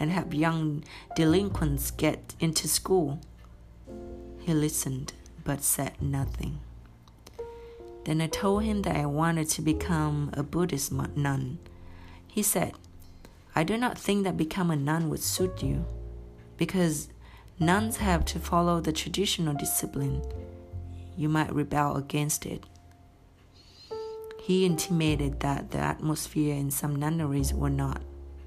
and 0.00 0.10
help 0.10 0.32
young 0.32 0.82
delinquents 1.14 1.90
get 1.90 2.34
into 2.40 2.68
school. 2.68 3.20
He 4.40 4.54
listened 4.54 5.12
but 5.44 5.62
said 5.62 6.00
nothing. 6.00 6.60
Then 8.06 8.22
I 8.22 8.28
told 8.28 8.62
him 8.62 8.80
that 8.80 8.96
I 8.96 9.04
wanted 9.04 9.50
to 9.50 9.60
become 9.60 10.30
a 10.32 10.42
Buddhist 10.42 10.90
nun. 10.90 11.58
He 12.26 12.42
said, 12.42 12.72
I 13.54 13.62
do 13.62 13.76
not 13.76 13.98
think 13.98 14.24
that 14.24 14.38
become 14.38 14.70
a 14.70 14.76
nun 14.76 15.10
would 15.10 15.22
suit 15.22 15.62
you, 15.62 15.84
because 16.56 17.10
nuns 17.60 17.98
have 17.98 18.24
to 18.24 18.38
follow 18.38 18.80
the 18.80 18.92
traditional 18.92 19.52
discipline. 19.52 20.22
You 21.14 21.28
might 21.28 21.52
rebel 21.52 21.96
against 21.96 22.46
it. 22.46 22.64
He 24.46 24.64
intimated 24.64 25.40
that 25.40 25.72
the 25.72 25.78
atmosphere 25.78 26.54
in 26.54 26.70
some 26.70 26.94
nunneries 26.94 27.52
were 27.52 27.68
not 27.68 28.00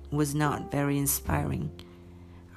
was 0.09 0.33
not 0.33 0.71
very 0.71 0.97
inspiring. 0.97 1.71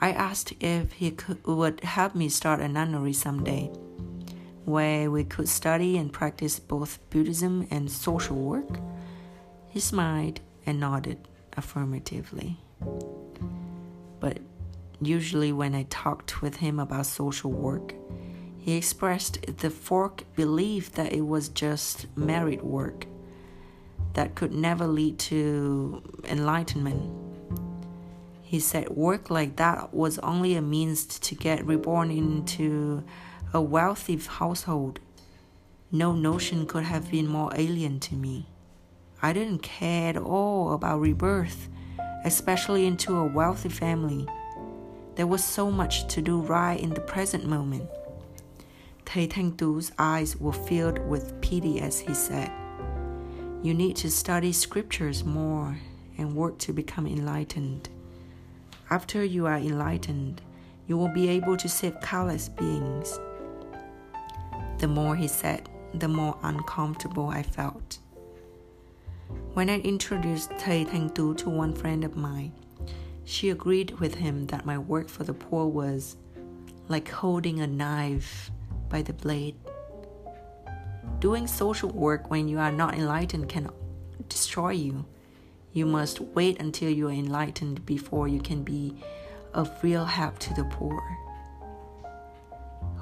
I 0.00 0.12
asked 0.12 0.52
if 0.60 0.92
he 0.92 1.10
could, 1.10 1.44
would 1.44 1.80
help 1.82 2.14
me 2.14 2.28
start 2.28 2.60
a 2.60 2.68
nunnery 2.68 3.12
someday. 3.12 3.68
where 4.64 5.10
we 5.10 5.24
could 5.24 5.48
study 5.48 5.96
and 5.98 6.12
practice 6.12 6.60
both 6.60 7.00
Buddhism 7.10 7.66
and 7.68 7.90
social 7.90 8.36
work? 8.36 8.78
He 9.70 9.80
smiled 9.80 10.38
and 10.64 10.78
nodded 10.78 11.18
affirmatively. 11.56 12.58
But 14.20 14.38
usually, 15.00 15.50
when 15.50 15.74
I 15.74 15.86
talked 15.90 16.42
with 16.42 16.58
him 16.58 16.78
about 16.78 17.06
social 17.06 17.50
work, 17.50 17.92
he 18.56 18.76
expressed 18.76 19.44
the 19.58 19.70
fork 19.70 20.22
belief 20.36 20.92
that 20.92 21.12
it 21.12 21.26
was 21.26 21.48
just 21.48 22.06
merit 22.16 22.64
work 22.64 23.06
that 24.14 24.34
could 24.34 24.52
never 24.52 24.86
lead 24.86 25.18
to 25.18 26.02
enlightenment. 26.24 27.10
He 28.42 28.60
said 28.60 28.90
work 28.90 29.30
like 29.30 29.56
that 29.56 29.94
was 29.94 30.18
only 30.18 30.54
a 30.54 30.62
means 30.62 31.06
to 31.06 31.34
get 31.34 31.66
reborn 31.66 32.10
into 32.10 33.02
a 33.54 33.60
wealthy 33.60 34.16
household. 34.16 35.00
No 35.90 36.12
notion 36.12 36.66
could 36.66 36.84
have 36.84 37.10
been 37.10 37.26
more 37.26 37.50
alien 37.54 38.00
to 38.00 38.14
me. 38.14 38.46
I 39.22 39.32
didn't 39.32 39.62
care 39.62 40.10
at 40.10 40.16
all 40.16 40.72
about 40.72 41.00
rebirth, 41.00 41.68
especially 42.24 42.86
into 42.86 43.16
a 43.16 43.24
wealthy 43.24 43.68
family. 43.68 44.26
There 45.14 45.26
was 45.26 45.44
so 45.44 45.70
much 45.70 46.06
to 46.08 46.22
do 46.22 46.40
right 46.40 46.80
in 46.80 46.90
the 46.90 47.00
present 47.00 47.46
moment. 47.46 47.88
Thầy 49.04 49.28
Thanh 49.28 49.56
Tu's 49.56 49.92
eyes 49.98 50.36
were 50.36 50.52
filled 50.52 50.98
with 51.06 51.38
pity 51.42 51.80
as 51.80 52.00
he 52.00 52.14
said, 52.14 52.50
You 53.62 53.74
need 53.74 53.94
to 53.96 54.10
study 54.10 54.52
scriptures 54.52 55.24
more 55.24 55.78
and 56.18 56.34
work 56.34 56.58
to 56.58 56.72
become 56.72 57.06
enlightened. 57.06 57.88
After 58.90 59.22
you 59.22 59.46
are 59.46 59.56
enlightened, 59.56 60.42
you 60.88 60.96
will 60.96 61.12
be 61.14 61.28
able 61.28 61.56
to 61.56 61.68
save 61.68 62.00
countless 62.00 62.48
beings. 62.48 63.20
The 64.78 64.88
more 64.88 65.14
he 65.14 65.28
said, 65.28 65.68
the 65.94 66.08
more 66.08 66.36
uncomfortable 66.42 67.28
I 67.28 67.44
felt. 67.44 67.98
When 69.54 69.70
I 69.70 69.78
introduced 69.78 70.50
Thầy 70.50 70.84
Thanh 70.84 71.14
Tu 71.14 71.34
to 71.34 71.48
one 71.48 71.72
friend 71.72 72.02
of 72.02 72.16
mine, 72.16 72.52
she 73.24 73.50
agreed 73.50 73.92
with 74.00 74.16
him 74.16 74.46
that 74.46 74.66
my 74.66 74.76
work 74.76 75.08
for 75.08 75.22
the 75.22 75.34
poor 75.34 75.68
was 75.68 76.16
like 76.88 77.08
holding 77.08 77.60
a 77.60 77.66
knife 77.68 78.50
by 78.88 79.02
the 79.02 79.12
blade. 79.12 79.54
Doing 81.22 81.46
social 81.46 81.88
work 81.88 82.32
when 82.32 82.48
you 82.48 82.58
are 82.58 82.72
not 82.72 82.94
enlightened 82.94 83.48
can 83.48 83.70
destroy 84.28 84.70
you. 84.70 85.04
You 85.72 85.86
must 85.86 86.20
wait 86.20 86.60
until 86.60 86.90
you 86.90 87.06
are 87.06 87.12
enlightened 87.12 87.86
before 87.86 88.26
you 88.26 88.40
can 88.40 88.64
be 88.64 88.96
of 89.54 89.70
real 89.84 90.04
help 90.04 90.40
to 90.40 90.54
the 90.54 90.64
poor. 90.64 91.00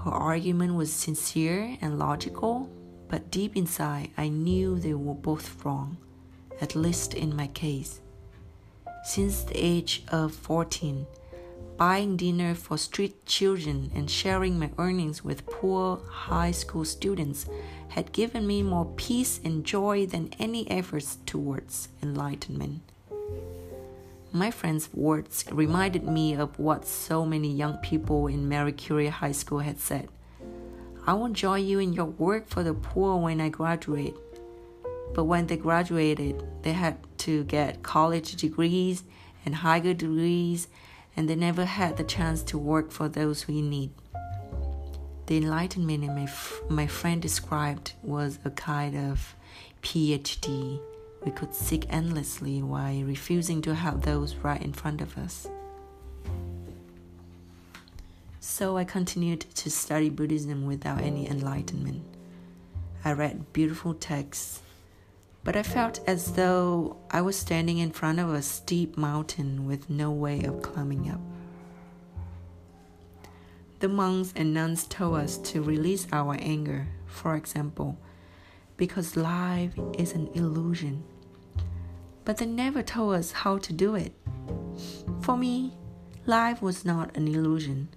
Her 0.04 0.10
argument 0.10 0.74
was 0.74 0.92
sincere 0.92 1.78
and 1.80 1.98
logical, 1.98 2.68
but 3.08 3.30
deep 3.30 3.56
inside, 3.56 4.10
I 4.18 4.28
knew 4.28 4.78
they 4.78 4.92
were 4.92 5.14
both 5.14 5.64
wrong, 5.64 5.96
at 6.60 6.76
least 6.76 7.14
in 7.14 7.34
my 7.34 7.46
case. 7.46 8.02
Since 9.02 9.44
the 9.44 9.56
age 9.56 10.04
of 10.08 10.34
14, 10.34 11.06
buying 11.80 12.14
dinner 12.14 12.54
for 12.54 12.76
street 12.76 13.24
children 13.24 13.90
and 13.94 14.10
sharing 14.10 14.58
my 14.58 14.70
earnings 14.76 15.24
with 15.24 15.46
poor 15.46 15.98
high 16.10 16.50
school 16.50 16.84
students 16.84 17.46
had 17.88 18.12
given 18.12 18.46
me 18.46 18.62
more 18.62 18.84
peace 18.96 19.40
and 19.44 19.64
joy 19.64 20.04
than 20.04 20.30
any 20.38 20.70
efforts 20.70 21.16
towards 21.24 21.88
enlightenment. 22.02 22.82
My 24.30 24.50
friend's 24.50 24.92
words 24.92 25.46
reminded 25.50 26.06
me 26.06 26.34
of 26.34 26.58
what 26.58 26.86
so 26.86 27.24
many 27.24 27.50
young 27.50 27.78
people 27.78 28.26
in 28.26 28.46
Marie 28.46 28.72
Curie 28.72 29.08
High 29.08 29.32
School 29.32 29.60
had 29.60 29.78
said. 29.80 30.10
I 31.06 31.14
will 31.14 31.30
join 31.30 31.64
you 31.64 31.78
in 31.78 31.94
your 31.94 32.12
work 32.26 32.46
for 32.46 32.62
the 32.62 32.74
poor 32.74 33.16
when 33.16 33.40
I 33.40 33.48
graduate. 33.48 34.14
But 35.14 35.24
when 35.24 35.46
they 35.46 35.56
graduated, 35.56 36.44
they 36.60 36.74
had 36.74 36.98
to 37.20 37.44
get 37.44 37.82
college 37.82 38.36
degrees 38.36 39.02
and 39.46 39.54
higher 39.54 39.94
degrees 39.94 40.68
and 41.16 41.28
they 41.28 41.34
never 41.34 41.64
had 41.64 41.96
the 41.96 42.04
chance 42.04 42.42
to 42.44 42.58
work 42.58 42.90
for 42.90 43.08
those 43.08 43.46
we 43.46 43.62
need. 43.62 43.90
The 45.26 45.36
enlightenment 45.36 46.04
my, 46.04 46.22
f- 46.22 46.60
my 46.68 46.86
friend 46.86 47.22
described 47.22 47.92
was 48.02 48.38
a 48.44 48.50
kind 48.50 48.96
of 48.96 49.34
PhD 49.82 50.80
we 51.24 51.30
could 51.30 51.54
seek 51.54 51.86
endlessly 51.90 52.62
while 52.62 53.02
refusing 53.02 53.60
to 53.62 53.74
help 53.74 54.02
those 54.02 54.34
right 54.36 54.60
in 54.60 54.72
front 54.72 55.00
of 55.00 55.18
us. 55.18 55.48
So 58.40 58.76
I 58.76 58.84
continued 58.84 59.40
to 59.56 59.70
study 59.70 60.08
Buddhism 60.08 60.64
without 60.66 61.00
any 61.00 61.28
enlightenment. 61.28 62.02
I 63.04 63.12
read 63.12 63.52
beautiful 63.52 63.94
texts 63.94 64.62
but 65.42 65.56
I 65.56 65.62
felt 65.62 66.00
as 66.06 66.32
though 66.32 66.96
I 67.10 67.22
was 67.22 67.36
standing 67.36 67.78
in 67.78 67.92
front 67.92 68.20
of 68.20 68.32
a 68.32 68.42
steep 68.42 68.96
mountain 68.96 69.66
with 69.66 69.88
no 69.88 70.10
way 70.10 70.42
of 70.44 70.62
climbing 70.62 71.10
up. 71.10 71.20
The 73.80 73.88
monks 73.88 74.34
and 74.36 74.52
nuns 74.52 74.86
told 74.86 75.16
us 75.16 75.38
to 75.38 75.62
release 75.62 76.06
our 76.12 76.36
anger, 76.38 76.86
for 77.06 77.34
example, 77.34 77.98
because 78.76 79.16
life 79.16 79.72
is 79.98 80.12
an 80.12 80.28
illusion. 80.34 81.02
But 82.26 82.36
they 82.36 82.46
never 82.46 82.82
told 82.82 83.14
us 83.14 83.32
how 83.32 83.56
to 83.58 83.72
do 83.72 83.94
it. 83.94 84.12
For 85.22 85.38
me, 85.38 85.72
life 86.26 86.60
was 86.60 86.84
not 86.84 87.16
an 87.16 87.26
illusion. 87.26 87.88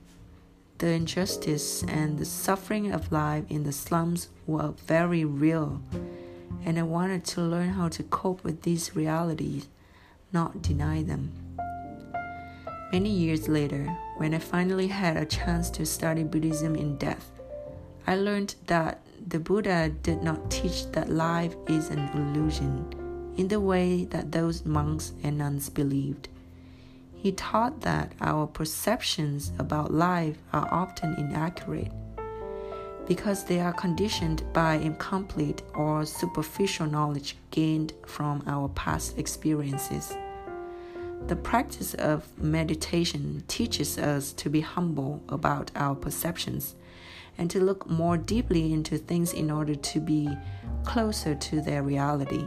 The 0.78 0.88
injustice 0.88 1.84
and 1.84 2.18
the 2.18 2.26
suffering 2.26 2.94
of 2.94 3.12
life 3.12 3.44
in 3.50 3.64
the 3.64 3.74
slums 3.74 4.30
were 4.48 4.74
very 4.88 5.26
real 5.26 5.82
and 6.66 6.78
I 6.78 6.84
wanted 6.84 7.26
to 7.26 7.42
learn 7.42 7.70
how 7.70 7.90
to 7.90 8.04
cope 8.04 8.44
with 8.44 8.64
these 8.64 8.96
realities, 8.96 9.68
not 10.32 10.62
deny 10.62 11.04
them. 11.04 11.32
Many 12.92 13.10
years 13.10 13.48
later, 13.48 13.86
when 14.18 14.34
I 14.34 14.40
finally 14.40 14.88
had 14.88 15.18
a 15.18 15.26
chance 15.26 15.70
to 15.72 15.86
study 15.86 16.24
Buddhism 16.24 16.76
in 16.76 16.98
depth, 16.98 17.32
I 18.06 18.16
learned 18.16 18.56
that 18.68 19.00
the 19.26 19.40
Buddha 19.40 19.90
did 20.04 20.22
not 20.22 20.52
teach 20.52 20.92
that 20.92 21.10
life 21.10 21.56
is 21.68 21.90
an 21.90 22.10
illusion 22.14 23.34
in 23.38 23.48
the 23.48 23.60
way 23.60 24.06
that 24.06 24.32
those 24.32 24.66
monks 24.66 25.14
and 25.24 25.38
nuns 25.38 25.70
believed. 25.70 26.28
He 27.16 27.32
taught 27.32 27.82
that 27.82 28.12
our 28.20 28.46
perceptions 28.46 29.54
about 29.58 29.94
life 29.94 30.38
are 30.52 30.68
often 30.72 31.16
inaccurate 31.16 31.92
because 33.08 33.44
they 33.44 33.60
are 33.60 33.74
conditioned 33.74 34.44
by 34.54 34.76
incomplete 34.76 35.62
or 35.74 36.06
superficial 36.06 36.86
knowledge 36.86 37.36
gained 37.52 37.94
from 38.06 38.44
our 38.48 38.70
past 38.70 39.18
experiences. 39.18 40.16
The 41.28 41.36
practice 41.36 41.94
of 41.94 42.28
meditation 42.38 43.44
teaches 43.48 43.98
us 43.98 44.34
to 44.34 44.50
be 44.50 44.62
humble 44.62 45.22
about 45.30 45.72
our 45.76 45.96
perceptions 45.96 46.76
and 47.38 47.50
to 47.50 47.60
look 47.60 47.90
more 47.90 48.18
deeply 48.18 48.74
into 48.74 48.98
things 48.98 49.34
in 49.34 49.50
order 49.50 49.76
to 49.76 50.00
be 50.00 50.30
closer 50.84 51.34
to 51.34 51.62
their 51.62 51.82
reality. 51.82 52.46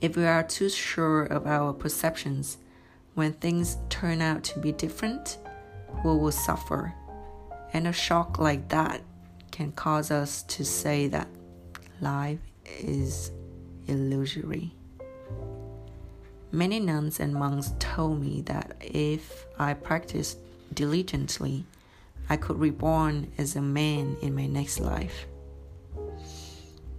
If 0.00 0.16
we 0.16 0.24
are 0.24 0.42
too 0.42 0.68
sure 0.70 1.24
of 1.24 1.46
our 1.46 1.72
perceptions, 1.72 2.58
when 3.14 3.32
things 3.34 3.76
turn 3.88 4.22
out 4.22 4.44
to 4.44 4.58
be 4.58 4.72
different, 4.72 5.36
we 6.04 6.10
will 6.12 6.32
suffer 6.32 6.94
and 7.72 7.86
a 7.86 7.92
shock 7.92 8.38
like 8.38 8.68
that 8.68 9.02
can 9.50 9.72
cause 9.72 10.10
us 10.10 10.42
to 10.44 10.64
say 10.64 11.06
that 11.08 11.28
life 12.00 12.38
is 12.78 13.30
illusory. 13.86 14.72
Many 16.52 16.80
nuns 16.80 17.20
and 17.20 17.34
monks 17.34 17.72
told 17.78 18.20
me 18.20 18.42
that 18.42 18.76
if 18.80 19.46
I 19.58 19.74
practiced 19.74 20.38
diligently, 20.74 21.64
I 22.28 22.36
could 22.36 22.58
reborn 22.58 23.32
as 23.38 23.56
a 23.56 23.62
man 23.62 24.16
in 24.22 24.34
my 24.34 24.46
next 24.46 24.80
life. 24.80 25.26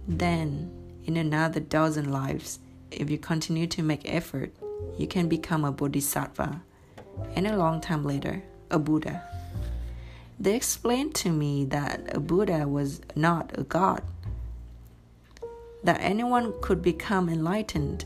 Then, 0.08 0.70
in 1.04 1.16
another 1.16 1.60
dozen 1.60 2.10
lives, 2.10 2.60
if 2.90 3.10
you 3.10 3.18
continue 3.18 3.66
to 3.68 3.82
make 3.82 4.02
effort, 4.04 4.52
you 4.98 5.06
can 5.06 5.28
become 5.28 5.64
a 5.64 5.72
bodhisattva, 5.72 6.62
and 7.34 7.46
a 7.46 7.56
long 7.56 7.80
time 7.80 8.04
later, 8.04 8.42
a 8.70 8.78
Buddha. 8.78 9.31
They 10.42 10.56
explained 10.56 11.14
to 11.14 11.30
me 11.30 11.64
that 11.66 12.16
a 12.16 12.18
Buddha 12.18 12.66
was 12.66 13.00
not 13.14 13.56
a 13.56 13.62
god, 13.62 14.02
that 15.84 16.00
anyone 16.00 16.52
could 16.60 16.82
become 16.82 17.28
enlightened, 17.28 18.04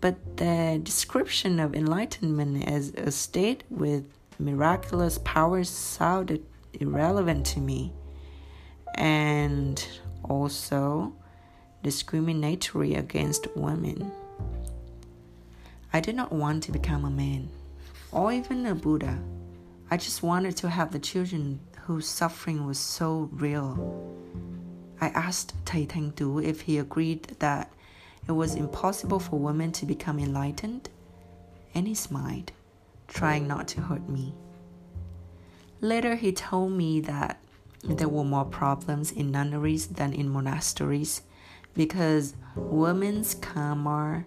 but 0.00 0.36
the 0.36 0.80
description 0.82 1.60
of 1.60 1.76
enlightenment 1.76 2.68
as 2.68 2.92
a 2.96 3.12
state 3.12 3.62
with 3.70 4.02
miraculous 4.36 5.18
powers 5.18 5.70
sounded 5.70 6.44
irrelevant 6.72 7.46
to 7.46 7.60
me 7.60 7.92
and 8.96 9.86
also 10.24 11.12
discriminatory 11.84 12.94
against 12.96 13.46
women. 13.54 14.10
I 15.92 16.00
did 16.00 16.16
not 16.16 16.32
want 16.32 16.64
to 16.64 16.72
become 16.72 17.04
a 17.04 17.10
man 17.10 17.48
or 18.10 18.32
even 18.32 18.66
a 18.66 18.74
Buddha. 18.74 19.20
I 19.92 19.96
just 19.96 20.22
wanted 20.22 20.56
to 20.58 20.70
help 20.70 20.92
the 20.92 21.00
children 21.00 21.58
whose 21.82 22.06
suffering 22.06 22.64
was 22.64 22.78
so 22.78 23.28
real. 23.32 24.14
I 25.00 25.08
asked 25.08 25.52
Thầy 25.64 25.88
Thanh 25.88 26.14
Tu 26.14 26.38
if 26.38 26.60
he 26.60 26.78
agreed 26.78 27.24
that 27.40 27.72
it 28.28 28.32
was 28.32 28.54
impossible 28.54 29.18
for 29.18 29.40
women 29.40 29.72
to 29.72 29.86
become 29.86 30.20
enlightened, 30.20 30.90
and 31.74 31.88
he 31.88 31.94
smiled, 31.94 32.52
trying 33.08 33.48
not 33.48 33.66
to 33.68 33.80
hurt 33.80 34.08
me. 34.08 34.32
Later, 35.80 36.14
he 36.14 36.30
told 36.30 36.70
me 36.70 37.00
that 37.00 37.40
there 37.82 38.08
were 38.08 38.22
more 38.22 38.44
problems 38.44 39.10
in 39.10 39.32
nunneries 39.32 39.88
than 39.88 40.12
in 40.12 40.28
monasteries 40.28 41.22
because 41.74 42.34
women's 42.54 43.34
karma 43.34 44.24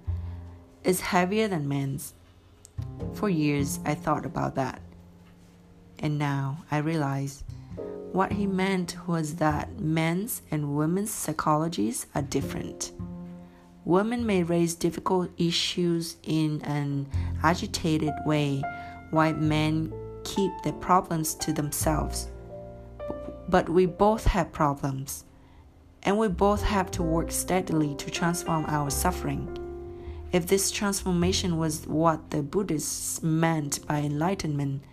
is 0.84 1.00
heavier 1.00 1.48
than 1.48 1.70
men's. 1.70 2.14
For 3.14 3.30
years, 3.30 3.80
I 3.86 3.94
thought 3.94 4.26
about 4.26 4.56
that. 4.56 4.82
And 6.04 6.20
now 6.20 6.66
I 6.70 6.80
realize 6.80 7.46
what 8.12 8.34
he 8.34 8.46
meant 8.46 8.98
was 9.08 9.36
that 9.36 9.80
men's 9.80 10.42
and 10.52 10.76
women's 10.76 11.10
psychologies 11.10 12.06
are 12.14 12.22
different. 12.22 12.92
Women 13.86 14.26
may 14.26 14.44
raise 14.44 14.76
difficult 14.76 15.32
issues 15.38 16.18
in 16.24 16.62
an 16.64 17.08
agitated 17.42 18.14
way, 18.26 18.62
while 19.12 19.34
men 19.34 19.94
keep 20.26 20.52
their 20.64 20.74
problems 20.74 21.36
to 21.36 21.54
themselves. 21.54 22.28
But 23.48 23.70
we 23.70 23.86
both 23.86 24.26
have 24.26 24.52
problems, 24.52 25.24
and 26.04 26.18
we 26.18 26.28
both 26.28 26.64
have 26.64 26.92
to 26.92 27.04
work 27.04 27.32
steadily 27.32 27.96
to 27.96 28.12
transform 28.12 28.66
our 28.68 28.90
suffering. 28.90 29.58
If 30.34 30.48
this 30.48 30.70
transformation 30.70 31.58
was 31.58 31.88
what 31.88 32.30
the 32.30 32.42
Buddhists 32.42 33.24
meant 33.24 33.86
by 33.88 34.00
enlightenment, 34.00 34.84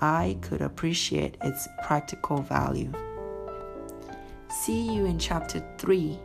I 0.00 0.38
could 0.40 0.62
appreciate 0.62 1.36
its 1.42 1.68
practical 1.82 2.38
value. 2.38 2.92
See 4.48 4.94
you 4.94 5.04
in 5.04 5.18
chapter 5.18 5.62
3. 5.78 6.18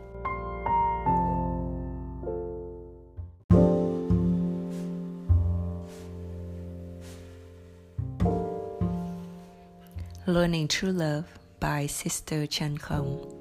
Learning 10.27 10.67
True 10.67 10.91
Love 10.91 11.25
by 11.59 11.85
Sister 11.85 12.47
Chan 12.47 12.77
Khong. 12.79 13.31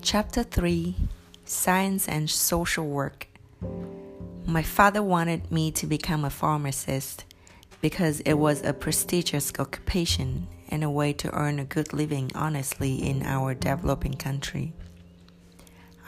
Chapter 0.00 0.42
3 0.42 0.94
Science 1.44 2.08
and 2.08 2.30
Social 2.30 2.86
Work. 2.86 3.26
My 4.46 4.62
father 4.62 5.02
wanted 5.02 5.50
me 5.50 5.70
to 5.72 5.86
become 5.86 6.24
a 6.24 6.30
pharmacist 6.30 7.24
because 7.84 8.20
it 8.20 8.32
was 8.32 8.62
a 8.62 8.72
prestigious 8.72 9.52
occupation 9.58 10.48
and 10.70 10.82
a 10.82 10.88
way 10.88 11.12
to 11.12 11.30
earn 11.34 11.58
a 11.58 11.66
good 11.66 11.92
living 11.92 12.32
honestly 12.34 12.94
in 12.94 13.22
our 13.24 13.52
developing 13.52 14.14
country. 14.14 14.72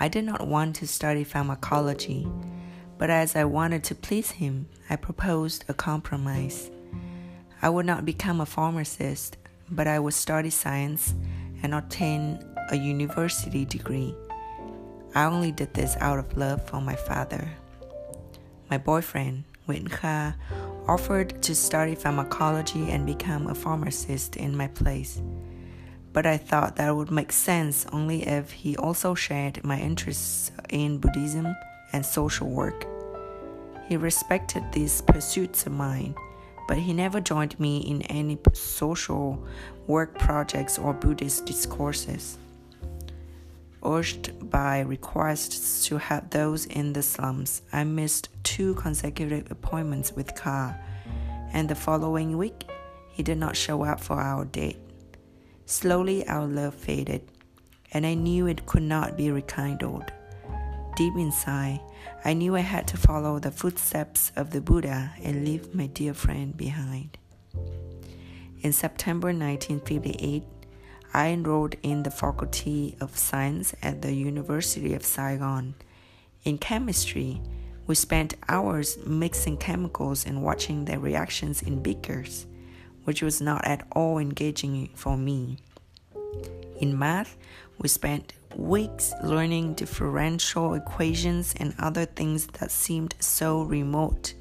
I 0.00 0.08
did 0.08 0.24
not 0.24 0.48
want 0.48 0.76
to 0.76 0.86
study 0.86 1.22
pharmacology, 1.22 2.26
but 2.96 3.10
as 3.10 3.36
I 3.36 3.44
wanted 3.44 3.84
to 3.84 3.94
please 3.94 4.30
him, 4.30 4.70
I 4.88 4.96
proposed 4.96 5.66
a 5.68 5.74
compromise. 5.74 6.70
I 7.60 7.68
would 7.68 7.84
not 7.84 8.06
become 8.06 8.40
a 8.40 8.46
pharmacist 8.46 9.36
but 9.70 9.86
I 9.86 9.98
would 9.98 10.14
study 10.14 10.48
science 10.48 11.14
and 11.62 11.74
obtain 11.74 12.42
a 12.70 12.76
university 12.76 13.66
degree. 13.66 14.14
I 15.14 15.24
only 15.24 15.52
did 15.52 15.74
this 15.74 15.94
out 16.00 16.18
of 16.18 16.38
love 16.38 16.66
for 16.66 16.80
my 16.80 16.96
father. 16.96 17.50
My 18.70 18.78
boyfriend, 18.78 19.44
Nguyen 19.68 19.90
Kha, 19.90 20.36
offered 20.88 21.42
to 21.42 21.54
study 21.54 21.94
pharmacology 21.94 22.90
and 22.90 23.06
become 23.06 23.46
a 23.46 23.54
pharmacist 23.54 24.36
in 24.36 24.56
my 24.56 24.68
place. 24.68 25.20
But 26.12 26.26
I 26.26 26.36
thought 26.36 26.76
that 26.76 26.94
would 26.94 27.10
make 27.10 27.32
sense 27.32 27.86
only 27.92 28.26
if 28.26 28.50
he 28.52 28.76
also 28.76 29.14
shared 29.14 29.62
my 29.64 29.78
interests 29.78 30.50
in 30.70 30.98
Buddhism 30.98 31.54
and 31.92 32.04
social 32.04 32.48
work. 32.48 32.86
He 33.88 33.96
respected 33.96 34.64
these 34.72 35.02
pursuits 35.02 35.66
of 35.66 35.72
mine 35.72 36.14
but 36.66 36.78
he 36.78 36.92
never 36.92 37.20
joined 37.20 37.58
me 37.60 37.78
in 37.78 38.02
any 38.02 38.38
social 38.52 39.42
work 39.86 40.18
projects 40.18 40.78
or 40.78 40.92
Buddhist 40.92 41.46
discourses. 41.46 42.38
Urged 43.86 44.50
by 44.50 44.80
requests 44.80 45.86
to 45.86 45.98
help 45.98 46.30
those 46.30 46.66
in 46.66 46.92
the 46.92 47.02
slums, 47.02 47.62
I 47.72 47.84
missed 47.84 48.30
two 48.42 48.74
consecutive 48.74 49.48
appointments 49.48 50.12
with 50.12 50.34
Kha, 50.34 50.76
and 51.52 51.68
the 51.68 51.76
following 51.76 52.36
week, 52.36 52.68
he 53.12 53.22
did 53.22 53.38
not 53.38 53.56
show 53.56 53.84
up 53.84 54.00
for 54.00 54.20
our 54.20 54.44
date. 54.44 54.78
Slowly, 55.66 56.26
our 56.26 56.46
love 56.46 56.74
faded, 56.74 57.30
and 57.92 58.04
I 58.04 58.14
knew 58.14 58.48
it 58.48 58.66
could 58.66 58.82
not 58.82 59.16
be 59.16 59.30
rekindled. 59.30 60.10
Deep 60.96 61.14
inside, 61.14 61.80
I 62.24 62.32
knew 62.32 62.56
I 62.56 62.60
had 62.60 62.88
to 62.88 62.96
follow 62.96 63.38
the 63.38 63.52
footsteps 63.52 64.32
of 64.34 64.50
the 64.50 64.60
Buddha 64.60 65.12
and 65.22 65.44
leave 65.44 65.74
my 65.76 65.86
dear 65.86 66.12
friend 66.12 66.56
behind. 66.56 67.18
In 68.62 68.72
September 68.72 69.28
1958, 69.28 70.42
I 71.16 71.28
enrolled 71.28 71.76
in 71.82 72.02
the 72.02 72.10
Faculty 72.10 72.94
of 73.00 73.16
Science 73.16 73.74
at 73.82 74.02
the 74.02 74.12
University 74.12 74.92
of 74.92 75.02
Saigon. 75.02 75.74
In 76.44 76.58
chemistry, 76.58 77.40
we 77.86 77.94
spent 77.94 78.34
hours 78.50 78.98
mixing 79.06 79.56
chemicals 79.56 80.26
and 80.26 80.42
watching 80.42 80.84
their 80.84 80.98
reactions 80.98 81.62
in 81.62 81.82
beakers, 81.82 82.44
which 83.04 83.22
was 83.22 83.40
not 83.40 83.66
at 83.66 83.86
all 83.92 84.18
engaging 84.18 84.90
for 84.94 85.16
me. 85.16 85.56
In 86.82 86.98
math, 86.98 87.38
we 87.78 87.88
spent 87.88 88.34
weeks 88.54 89.14
learning 89.24 89.72
differential 89.72 90.74
equations 90.74 91.54
and 91.58 91.74
other 91.78 92.04
things 92.04 92.46
that 92.58 92.70
seemed 92.70 93.14
so 93.20 93.62
remote. 93.62 94.34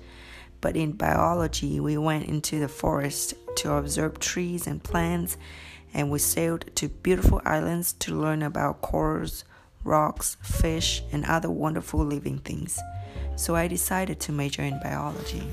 But 0.59 0.75
in 0.75 0.91
biology, 0.91 1.79
we 1.79 1.97
went 1.97 2.25
into 2.25 2.59
the 2.59 2.67
forest 2.67 3.33
to 3.59 3.75
observe 3.75 4.19
trees 4.19 4.67
and 4.67 4.83
plants, 4.83 5.37
and 5.95 6.11
we 6.11 6.19
sailed 6.19 6.65
to 6.75 6.89
beautiful 6.89 7.41
islands 7.45 7.93
to 7.93 8.13
learn 8.13 8.43
about 8.43 8.81
corals, 8.81 9.45
rocks, 9.85 10.35
fish, 10.43 11.01
and 11.13 11.25
other 11.25 11.49
wonderful 11.49 12.03
living 12.03 12.37
things. 12.39 12.77
So 13.37 13.55
I 13.55 13.67
decided 13.67 14.19
to 14.19 14.33
major 14.33 14.61
in 14.61 14.77
biology. 14.83 15.43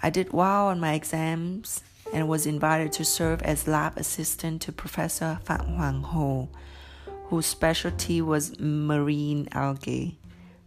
I 0.00 0.10
did 0.10 0.32
well 0.32 0.68
on 0.68 0.78
my 0.78 0.94
exams 0.94 1.82
and 2.12 2.28
was 2.28 2.46
invited 2.46 2.92
to 2.92 3.04
serve 3.04 3.42
as 3.42 3.66
lab 3.66 3.98
assistant 3.98 4.62
to 4.62 4.72
Professor 4.72 5.40
Phạm 5.44 5.76
Hoàng 5.76 6.04
Ho, 6.04 6.48
whose 7.24 7.46
specialty 7.46 8.22
was 8.22 8.58
marine 8.60 9.48
algae. 9.52 10.18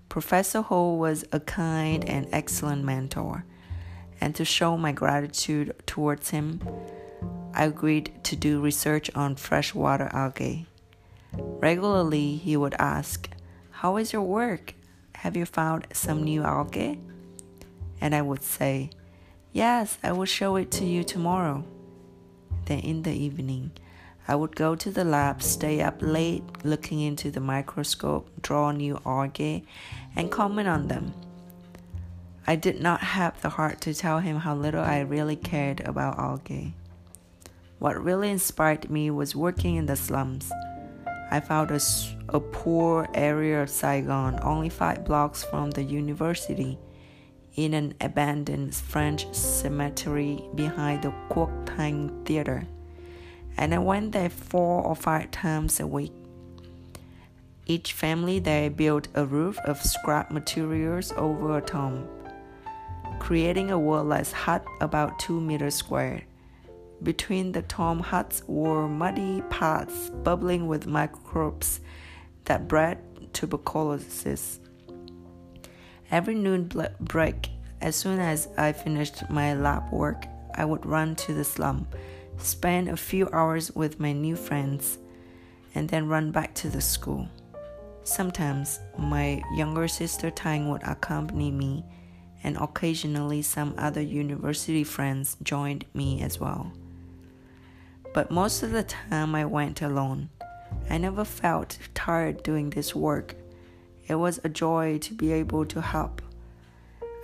Professor 0.10 0.62
Ho 0.64 0.96
was 0.96 1.24
a 1.32 1.40
kind 1.40 2.04
and 2.04 2.28
excellent 2.34 2.84
mentor, 2.84 3.46
and 4.20 4.36
to 4.36 4.44
show 4.44 4.76
my 4.76 4.92
gratitude 4.92 5.74
towards 5.86 6.32
him, 6.32 6.60
I 7.54 7.66
agreed 7.66 8.12
to 8.24 8.36
do 8.36 8.62
research 8.62 9.10
on 9.16 9.36
freshwater 9.36 10.10
algae. 10.14 10.68
Regularly, 11.34 12.36
he 12.36 12.56
would 12.56 12.76
ask, 12.76 13.30
How 13.72 13.98
is 13.98 14.14
your 14.14 14.22
work? 14.22 14.76
Have 15.16 15.36
you 15.36 15.46
found 15.46 15.88
some 15.92 16.24
new 16.24 16.44
algae? 16.44 17.00
And 18.00 18.14
I 18.14 18.22
would 18.22 18.44
say, 18.44 18.92
Yes, 19.52 19.98
I 20.04 20.12
will 20.12 20.26
show 20.26 20.56
it 20.56 20.70
to 20.72 20.86
you 20.86 21.04
tomorrow. 21.04 21.64
Then 22.66 22.80
in 22.80 23.02
the 23.02 23.14
evening, 23.14 23.72
I 24.28 24.36
would 24.36 24.56
go 24.56 24.76
to 24.76 24.92
the 24.92 25.06
lab, 25.06 25.42
stay 25.42 25.82
up 25.82 25.96
late 26.02 26.44
looking 26.64 27.00
into 27.00 27.32
the 27.32 27.40
microscope, 27.40 28.30
draw 28.42 28.72
new 28.72 29.00
algae, 29.06 29.66
and 30.16 30.30
comment 30.30 30.68
on 30.68 30.90
them. 30.90 31.14
I 32.46 32.56
did 32.56 32.82
not 32.82 33.02
have 33.02 33.42
the 33.42 33.50
heart 33.50 33.82
to 33.82 33.94
tell 33.94 34.20
him 34.20 34.38
how 34.38 34.56
little 34.56 34.84
I 34.84 35.00
really 35.00 35.36
cared 35.36 35.80
about 35.82 36.20
algae. 36.20 36.74
What 37.80 38.04
really 38.04 38.32
inspired 38.32 38.90
me 38.90 39.12
was 39.12 39.36
working 39.36 39.76
in 39.76 39.86
the 39.86 39.96
slums. 39.96 40.52
I 41.30 41.40
found 41.40 41.70
a, 41.70 41.80
a 42.30 42.40
poor 42.40 43.08
area 43.14 43.62
of 43.62 43.70
Saigon, 43.70 44.40
only 44.42 44.70
five 44.70 45.06
blocks 45.06 45.44
from 45.44 45.70
the 45.70 45.84
university 45.84 46.80
in 47.56 47.76
an 47.76 47.94
abandoned 48.02 48.74
French 48.74 49.32
cemetery 49.34 50.42
behind 50.56 51.04
the 51.04 51.14
Quoc 51.30 51.66
Thanh 51.66 52.26
Theater. 52.26 52.66
And 53.58 53.76
I 53.76 53.80
went 53.80 54.12
there 54.12 54.30
four 54.30 54.84
or 54.84 54.96
five 54.96 55.30
times 55.32 55.80
a 55.80 55.86
week. 55.86 56.14
Each 57.68 57.94
family 57.94 58.40
there 58.40 58.70
built 58.70 59.08
a 59.14 59.26
roof 59.26 59.60
of 59.66 59.82
scrap 59.82 60.32
materials 60.32 61.12
over 61.18 61.58
a 61.58 61.62
tomb, 61.62 62.08
creating 63.20 63.70
a 63.70 63.78
wall-less 63.78 64.32
hut 64.32 64.66
about 64.82 65.20
two 65.20 65.40
meters 65.40 65.76
square. 65.76 66.24
Between 67.04 67.52
the 67.52 67.62
tomb 67.62 68.00
huts 68.00 68.42
were 68.48 68.88
muddy 68.88 69.42
paths 69.50 70.10
bubbling 70.10 70.68
with 70.68 70.88
microbes 70.88 71.80
that 72.46 72.68
bred 72.68 72.98
tuberculosis. 73.34 74.60
Every 76.10 76.36
noon 76.36 76.72
break, 77.00 77.50
as 77.82 77.96
soon 77.96 78.20
as 78.20 78.48
I 78.58 78.72
finished 78.72 79.30
my 79.30 79.54
lab 79.54 79.92
work, 79.92 80.26
I 80.56 80.66
would 80.66 80.86
run 80.86 81.16
to 81.18 81.34
the 81.34 81.44
slum 81.44 81.88
spend 82.38 82.90
a 82.90 82.98
few 82.98 83.30
hours 83.32 83.72
with 83.76 84.00
my 84.00 84.12
new 84.12 84.36
friends, 84.36 84.98
and 85.76 85.90
then 85.90 86.08
run 86.08 86.32
back 86.32 86.54
to 86.56 86.70
the 86.70 86.82
school. 86.82 87.28
Sometimes 88.04 88.80
my 88.98 89.42
younger 89.56 89.88
sister 89.88 90.30
Tang 90.32 90.70
would 90.70 90.84
accompany 90.84 91.52
me, 91.52 91.84
and 92.44 92.58
occasionally 92.58 93.42
some 93.42 93.74
other 93.78 94.02
university 94.02 94.84
friends 94.84 95.36
joined 95.44 95.86
me 95.94 96.22
as 96.22 96.40
well. 96.40 96.72
But 98.18 98.32
most 98.32 98.64
of 98.64 98.72
the 98.72 98.82
time 98.82 99.36
I 99.36 99.46
went 99.46 99.84
alone. 99.84 100.30
I 100.90 100.98
never 100.98 101.24
felt 101.24 101.78
tired 101.94 102.42
doing 102.42 102.72
this 102.72 102.96
work. 102.96 103.36
It 104.08 104.16
was 104.16 104.40
a 104.44 104.50
joy 104.50 104.98
to 105.04 105.14
be 105.14 105.32
able 105.32 105.66
to 105.68 105.82
help. 105.82 106.24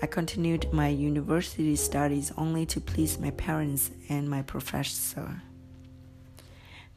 I 0.04 0.06
continued 0.06 0.72
my 0.72 0.90
university 0.90 1.76
studies 1.78 2.32
only 2.38 2.68
to 2.68 2.80
please 2.80 3.18
my 3.18 3.32
parents 3.32 3.90
and 4.08 4.30
my 4.30 4.44
professor. 4.44 5.42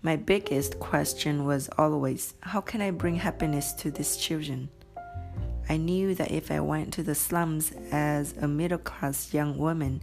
My 0.03 0.17
biggest 0.17 0.79
question 0.79 1.47
was 1.47 1.71
always 1.79 2.35
how 2.41 2.61
can 2.61 2.83
I 2.83 2.91
bring 2.91 3.17
happiness 3.17 3.73
to 3.81 3.91
these 3.91 4.19
children? 4.19 4.69
I 5.71 5.79
knew 5.79 6.15
that 6.17 6.33
if 6.33 6.51
I 6.51 6.61
went 6.61 6.93
to 6.93 7.03
the 7.03 7.15
slums 7.15 7.73
as 7.91 8.35
a 8.37 8.47
middle 8.47 8.77
class 8.77 9.33
young 9.33 9.57
woman, 9.57 10.03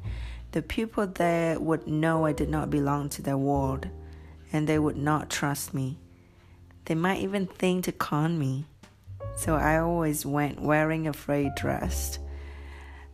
the 0.53 0.61
people 0.61 1.07
there 1.07 1.59
would 1.59 1.87
know 1.87 2.25
I 2.25 2.31
did 2.31 2.47
not 2.47 2.69
belong 2.69 3.09
to 3.09 3.23
their 3.23 3.37
world 3.37 3.87
and 4.51 4.67
they 4.67 4.77
would 4.77 4.97
not 4.97 5.31
trust 5.31 5.73
me. 5.73 5.97
They 6.85 6.93
might 6.93 7.21
even 7.21 7.47
think 7.47 7.85
to 7.85 7.91
con 7.91 8.37
me. 8.37 8.65
So 9.35 9.55
I 9.55 9.79
always 9.79 10.27
went 10.27 10.61
wearing 10.61 11.07
a 11.07 11.13
frayed 11.13 11.55
dress, 11.55 12.19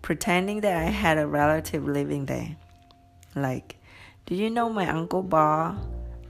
pretending 0.01 0.59
that 0.61 0.75
I 0.75 0.89
had 0.89 1.17
a 1.17 1.25
relative 1.25 1.85
living 1.85 2.25
there. 2.25 2.57
Like, 3.35 3.77
do 4.25 4.35
you 4.35 4.49
know 4.49 4.69
my 4.69 4.89
Uncle 4.89 5.23
Ba, 5.23 5.77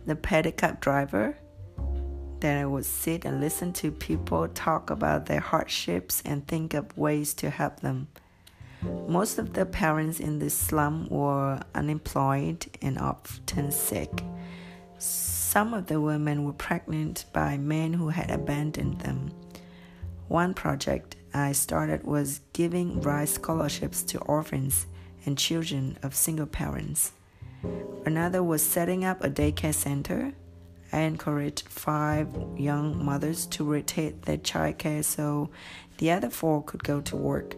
the 0.05 0.15
pedicab 0.15 0.79
driver? 0.79 1.35
Then 2.39 2.61
I 2.61 2.67
would 2.67 2.85
sit 2.85 3.25
and 3.25 3.41
listen 3.41 3.73
to 3.73 3.91
people 3.91 4.47
talk 4.49 4.91
about 4.91 5.25
their 5.25 5.39
hardships 5.39 6.21
and 6.23 6.47
think 6.47 6.75
of 6.75 6.95
ways 6.95 7.33
to 7.35 7.49
help 7.49 7.79
them. 7.79 8.09
Most 9.07 9.37
of 9.39 9.53
the 9.53 9.65
parents 9.65 10.19
in 10.19 10.39
the 10.39 10.49
slum 10.49 11.07
were 11.09 11.59
unemployed 11.75 12.65
and 12.81 12.97
often 12.97 13.71
sick. 13.71 14.23
Some 14.97 15.73
of 15.73 15.87
the 15.87 15.99
women 15.99 16.45
were 16.45 16.53
pregnant 16.53 17.25
by 17.33 17.57
men 17.57 17.93
who 17.93 18.09
had 18.09 18.29
abandoned 18.29 19.01
them. 19.01 19.31
One 20.27 20.53
project 20.53 21.15
I 21.33 21.51
started 21.51 22.03
was 22.03 22.41
giving 22.53 23.01
rice 23.01 23.33
scholarships 23.33 24.03
to 24.03 24.19
orphans 24.19 24.85
and 25.25 25.37
children 25.37 25.97
of 26.03 26.15
single 26.15 26.45
parents. 26.45 27.11
Another 28.05 28.41
was 28.41 28.61
setting 28.61 29.03
up 29.03 29.23
a 29.23 29.29
daycare 29.29 29.73
center. 29.73 30.33
I 30.93 30.99
encouraged 30.99 31.67
five 31.67 32.29
young 32.57 33.03
mothers 33.03 33.45
to 33.47 33.63
rotate 33.63 34.23
their 34.23 34.37
childcare 34.37 35.03
so 35.03 35.49
the 35.97 36.11
other 36.11 36.29
four 36.29 36.63
could 36.63 36.83
go 36.83 37.01
to 37.01 37.15
work. 37.15 37.55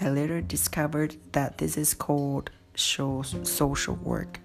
I 0.00 0.10
later 0.10 0.40
discovered 0.40 1.16
that 1.32 1.58
this 1.58 1.76
is 1.76 1.94
called 1.94 2.50
social 2.74 3.98
work. 4.02 4.40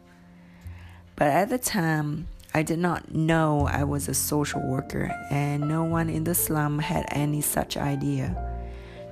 But 1.15 1.27
at 1.27 1.49
the 1.49 1.57
time, 1.57 2.27
I 2.53 2.63
did 2.63 2.79
not 2.79 3.13
know 3.13 3.67
I 3.67 3.83
was 3.83 4.07
a 4.07 4.13
social 4.13 4.61
worker, 4.61 5.11
and 5.29 5.67
no 5.67 5.83
one 5.83 6.09
in 6.09 6.23
the 6.23 6.35
slum 6.35 6.79
had 6.79 7.05
any 7.09 7.41
such 7.41 7.77
idea. 7.77 8.35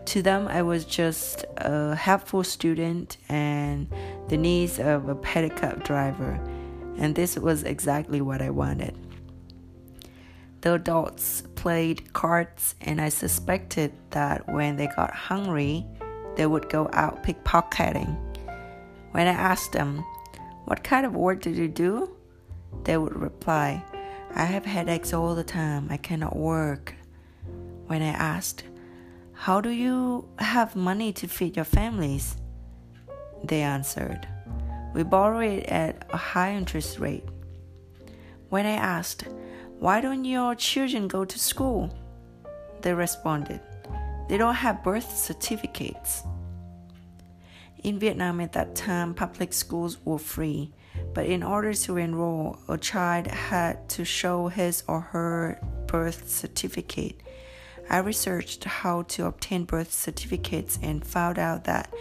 To 0.06 0.21
them, 0.21 0.47
I 0.47 0.62
was 0.62 0.86
just 0.86 1.45
a 1.58 1.95
helpful 1.95 2.43
student 2.43 3.17
and 3.30 3.88
the 4.28 4.38
needs 4.38 4.80
of 4.80 5.08
a 5.08 5.15
pedicab 5.15 5.84
driver, 5.84 6.39
and 6.97 7.15
this 7.15 7.38
was 7.38 7.63
exactly 7.63 8.21
what 8.21 8.41
I 8.41 8.49
wanted. 8.49 8.97
The 10.62 10.73
adults 10.73 11.43
played 11.56 12.12
cards, 12.12 12.75
and 12.82 12.99
I 12.99 13.10
suspected 13.10 13.93
that 14.10 14.49
when 14.49 14.75
they 14.75 14.88
got 14.88 15.13
hungry, 15.13 15.86
they 16.39 16.45
would 16.45 16.69
go 16.69 16.89
out 16.93 17.21
pickpocketing. 17.21 18.15
When 19.12 19.28
I 19.28 19.32
asked 19.32 19.73
them, 19.73 20.06
What 20.63 20.86
kind 20.86 21.06
of 21.06 21.13
work 21.13 21.41
did 21.41 21.58
you 21.58 21.67
do? 21.67 22.15
they 22.86 22.97
would 22.97 23.13
reply, 23.13 23.84
I 24.34 24.45
have 24.45 24.63
headaches 24.63 25.12
all 25.12 25.36
the 25.36 25.43
time. 25.43 25.88
I 25.89 25.97
cannot 25.97 26.38
work. 26.38 26.95
When 27.88 28.02
I 28.02 28.13
asked, 28.36 28.63
How 29.34 29.60
do 29.60 29.69
you 29.69 30.30
have 30.39 30.78
money 30.78 31.12
to 31.12 31.28
feed 31.28 31.58
your 31.58 31.65
families? 31.65 32.38
They 33.43 33.62
answered, 33.62 34.25
We 34.93 35.04
borrow 35.04 35.39
it 35.39 35.65
at 35.65 36.08
a 36.10 36.15
high 36.15 36.54
interest 36.54 36.99
rate. 36.99 37.25
When 38.47 38.65
I 38.65 38.78
asked, 38.97 39.25
Why 39.78 39.99
don't 39.99 40.23
your 40.23 40.56
children 40.56 41.10
go 41.10 41.25
to 41.25 41.38
school? 41.38 41.93
They 42.82 42.93
responded, 42.93 43.60
They 44.30 44.38
don't 44.38 44.54
have 44.54 44.84
birth 44.84 45.18
certificates. 45.18 46.24
In 47.84 47.98
Vietnam 47.98 48.39
at 48.42 48.54
that 48.54 48.76
time, 48.76 49.15
public 49.15 49.54
schools 49.54 49.98
were 50.06 50.20
free, 50.20 50.72
but 51.15 51.26
in 51.26 51.42
order 51.42 51.74
to 51.74 51.98
enroll, 51.98 52.60
a 52.68 52.78
child 52.78 53.26
had 53.26 53.89
to 53.89 54.06
show 54.06 54.48
his 54.48 54.84
or 54.88 55.00
her 55.00 55.60
birth 55.88 56.30
certificate. 56.30 57.20
I 57.89 57.98
researched 57.98 58.65
how 58.65 59.02
to 59.13 59.26
obtain 59.26 59.63
birth 59.63 59.92
certificates 59.92 60.78
and 60.84 61.04
found 61.04 61.39
out 61.39 61.63
that 61.63 61.92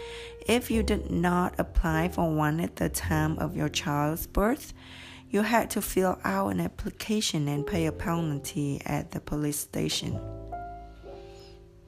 if 0.45 0.69
you 0.69 0.83
did 0.83 1.09
not 1.09 1.55
apply 1.57 2.09
for 2.09 2.31
one 2.31 2.59
at 2.59 2.75
the 2.75 2.89
time 2.89 3.39
of 3.39 3.57
your 3.57 3.69
child's 3.69 4.27
birth, 4.27 4.71
you 5.31 5.41
had 5.41 5.71
to 5.71 5.81
fill 5.81 6.19
out 6.23 6.49
an 6.49 6.59
application 6.59 7.47
and 7.47 7.65
pay 7.65 7.87
a 7.87 7.91
penalty 7.91 8.83
at 8.85 9.09
the 9.11 9.19
police 9.19 9.57
station. 9.57 10.19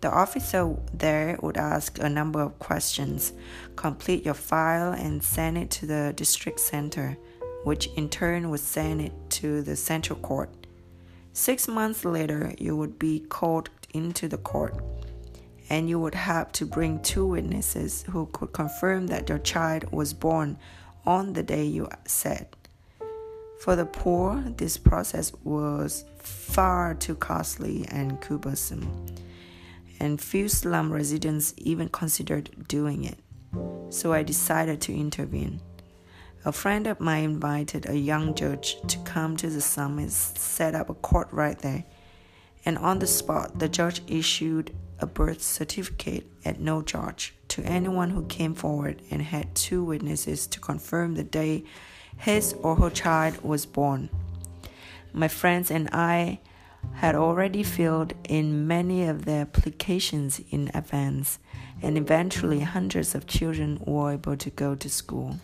The 0.01 0.11
officer 0.11 0.75
there 0.95 1.37
would 1.43 1.57
ask 1.57 1.99
a 1.99 2.09
number 2.09 2.41
of 2.41 2.57
questions, 2.57 3.33
complete 3.75 4.25
your 4.25 4.33
file, 4.33 4.93
and 4.93 5.23
send 5.23 5.59
it 5.59 5.69
to 5.71 5.85
the 5.85 6.11
district 6.15 6.59
center, 6.59 7.15
which 7.65 7.85
in 7.95 8.09
turn 8.09 8.49
would 8.49 8.61
send 8.61 9.01
it 9.01 9.13
to 9.41 9.61
the 9.61 9.75
central 9.75 10.17
court. 10.17 10.49
Six 11.33 11.67
months 11.67 12.03
later, 12.03 12.51
you 12.57 12.75
would 12.75 12.97
be 12.97 13.19
called 13.19 13.69
into 13.93 14.27
the 14.27 14.39
court, 14.39 14.75
and 15.69 15.87
you 15.87 15.99
would 15.99 16.15
have 16.15 16.51
to 16.53 16.65
bring 16.65 16.99
two 17.01 17.27
witnesses 17.27 18.03
who 18.09 18.25
could 18.33 18.53
confirm 18.53 19.05
that 19.07 19.29
your 19.29 19.37
child 19.37 19.91
was 19.91 20.15
born 20.15 20.57
on 21.05 21.33
the 21.33 21.43
day 21.43 21.63
you 21.63 21.87
said. 22.05 22.47
For 23.59 23.75
the 23.75 23.85
poor, 23.85 24.43
this 24.57 24.77
process 24.77 25.31
was 25.43 26.05
far 26.17 26.95
too 26.95 27.13
costly 27.13 27.85
and 27.89 28.19
cumbersome 28.19 29.05
and 30.01 30.19
few 30.19 30.49
slum 30.49 30.91
residents 30.91 31.53
even 31.57 31.87
considered 31.87 32.49
doing 32.67 33.03
it. 33.03 33.19
So 33.93 34.13
I 34.13 34.23
decided 34.23 34.81
to 34.81 34.93
intervene. 34.93 35.61
A 36.43 36.51
friend 36.51 36.87
of 36.87 36.99
mine 36.99 37.25
invited 37.25 37.87
a 37.87 37.95
young 37.95 38.33
judge 38.33 38.77
to 38.87 38.97
come 38.99 39.37
to 39.37 39.47
the 39.47 39.61
and 39.79 40.11
set 40.11 40.73
up 40.73 40.89
a 40.89 40.95
court 40.95 41.27
right 41.31 41.59
there. 41.59 41.85
And 42.65 42.79
on 42.79 42.97
the 42.97 43.05
spot, 43.05 43.59
the 43.59 43.69
judge 43.69 44.01
issued 44.07 44.73
a 44.97 45.05
birth 45.05 45.43
certificate 45.43 46.25
at 46.45 46.59
no 46.59 46.81
charge 46.81 47.35
to 47.49 47.63
anyone 47.63 48.09
who 48.09 48.25
came 48.25 48.55
forward 48.55 49.03
and 49.11 49.21
had 49.21 49.53
two 49.53 49.83
witnesses 49.83 50.47
to 50.47 50.59
confirm 50.59 51.13
the 51.13 51.23
day 51.23 51.63
his 52.17 52.53
or 52.63 52.75
her 52.77 52.89
child 52.89 53.43
was 53.43 53.67
born. 53.67 54.09
My 55.13 55.27
friends 55.27 55.69
and 55.69 55.89
I 55.91 56.39
had 56.93 57.15
already 57.15 57.63
filled 57.63 58.13
in 58.27 58.67
many 58.67 59.05
of 59.05 59.25
their 59.25 59.41
applications 59.41 60.41
in 60.51 60.69
advance, 60.73 61.39
and 61.81 61.97
eventually 61.97 62.59
hundreds 62.59 63.15
of 63.15 63.27
children 63.27 63.81
were 63.85 64.13
able 64.13 64.37
to 64.37 64.49
go 64.51 64.75
to 64.75 64.89
school. 64.89 65.39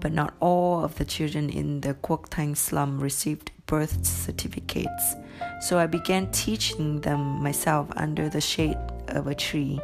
But 0.00 0.12
not 0.12 0.34
all 0.38 0.84
of 0.84 0.96
the 0.96 1.04
children 1.04 1.50
in 1.50 1.80
the 1.80 1.94
Quoc 1.94 2.28
Thanh 2.28 2.56
slum 2.56 3.00
received 3.00 3.50
birth 3.66 4.04
certificates, 4.04 5.16
so 5.60 5.78
I 5.78 5.86
began 5.86 6.30
teaching 6.30 7.00
them 7.00 7.42
myself 7.42 7.88
under 7.96 8.28
the 8.28 8.40
shade 8.40 8.78
of 9.08 9.26
a 9.26 9.34
tree. 9.34 9.80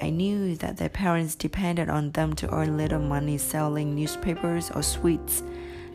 I 0.00 0.10
knew 0.10 0.56
that 0.56 0.76
their 0.76 0.90
parents 0.90 1.34
depended 1.34 1.88
on 1.88 2.12
them 2.12 2.34
to 2.34 2.52
earn 2.54 2.76
little 2.76 3.00
money 3.00 3.38
selling 3.38 3.94
newspapers 3.94 4.70
or 4.70 4.82
sweets 4.82 5.42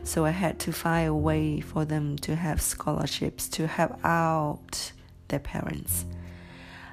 so 0.04 0.24
I 0.24 0.30
had 0.30 0.58
to 0.60 0.72
find 0.72 1.08
a 1.08 1.14
way 1.14 1.60
for 1.60 1.84
them 1.84 2.16
to 2.18 2.36
have 2.36 2.60
scholarships 2.60 3.48
to 3.50 3.66
help 3.66 3.98
out 4.04 4.92
their 5.28 5.38
parents. 5.38 6.04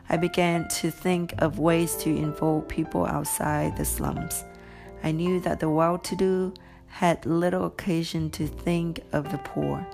I 0.09 0.17
began 0.17 0.67
to 0.69 0.89
think 0.89 1.33
of 1.37 1.59
ways 1.59 1.95
to 1.97 2.09
involve 2.09 2.67
people 2.67 3.05
outside 3.05 3.77
the 3.77 3.85
slums. 3.85 4.43
I 5.03 5.11
knew 5.11 5.39
that 5.41 5.59
the 5.59 5.69
well 5.69 5.97
to 5.99 6.15
do 6.15 6.53
had 6.87 7.25
little 7.25 7.65
occasion 7.65 8.29
to 8.31 8.47
think 8.47 9.01
of 9.11 9.31
the 9.31 9.37
poor. 9.39 9.85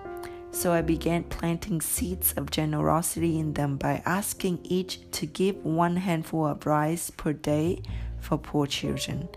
So 0.52 0.72
I 0.72 0.82
began 0.82 1.24
planting 1.24 1.82
seeds 1.82 2.34
of 2.34 2.50
generosity 2.50 3.38
in 3.38 3.54
them 3.54 3.76
by 3.76 4.02
asking 4.06 4.60
each 4.64 5.00
to 5.12 5.26
give 5.26 5.58
one 5.66 5.98
handful 5.98 6.48
of 6.48 6.66
rice 6.66 7.10
per 7.10 7.34
day 7.34 7.82
for 8.20 8.38
poor 8.38 8.66
children. 8.66 9.28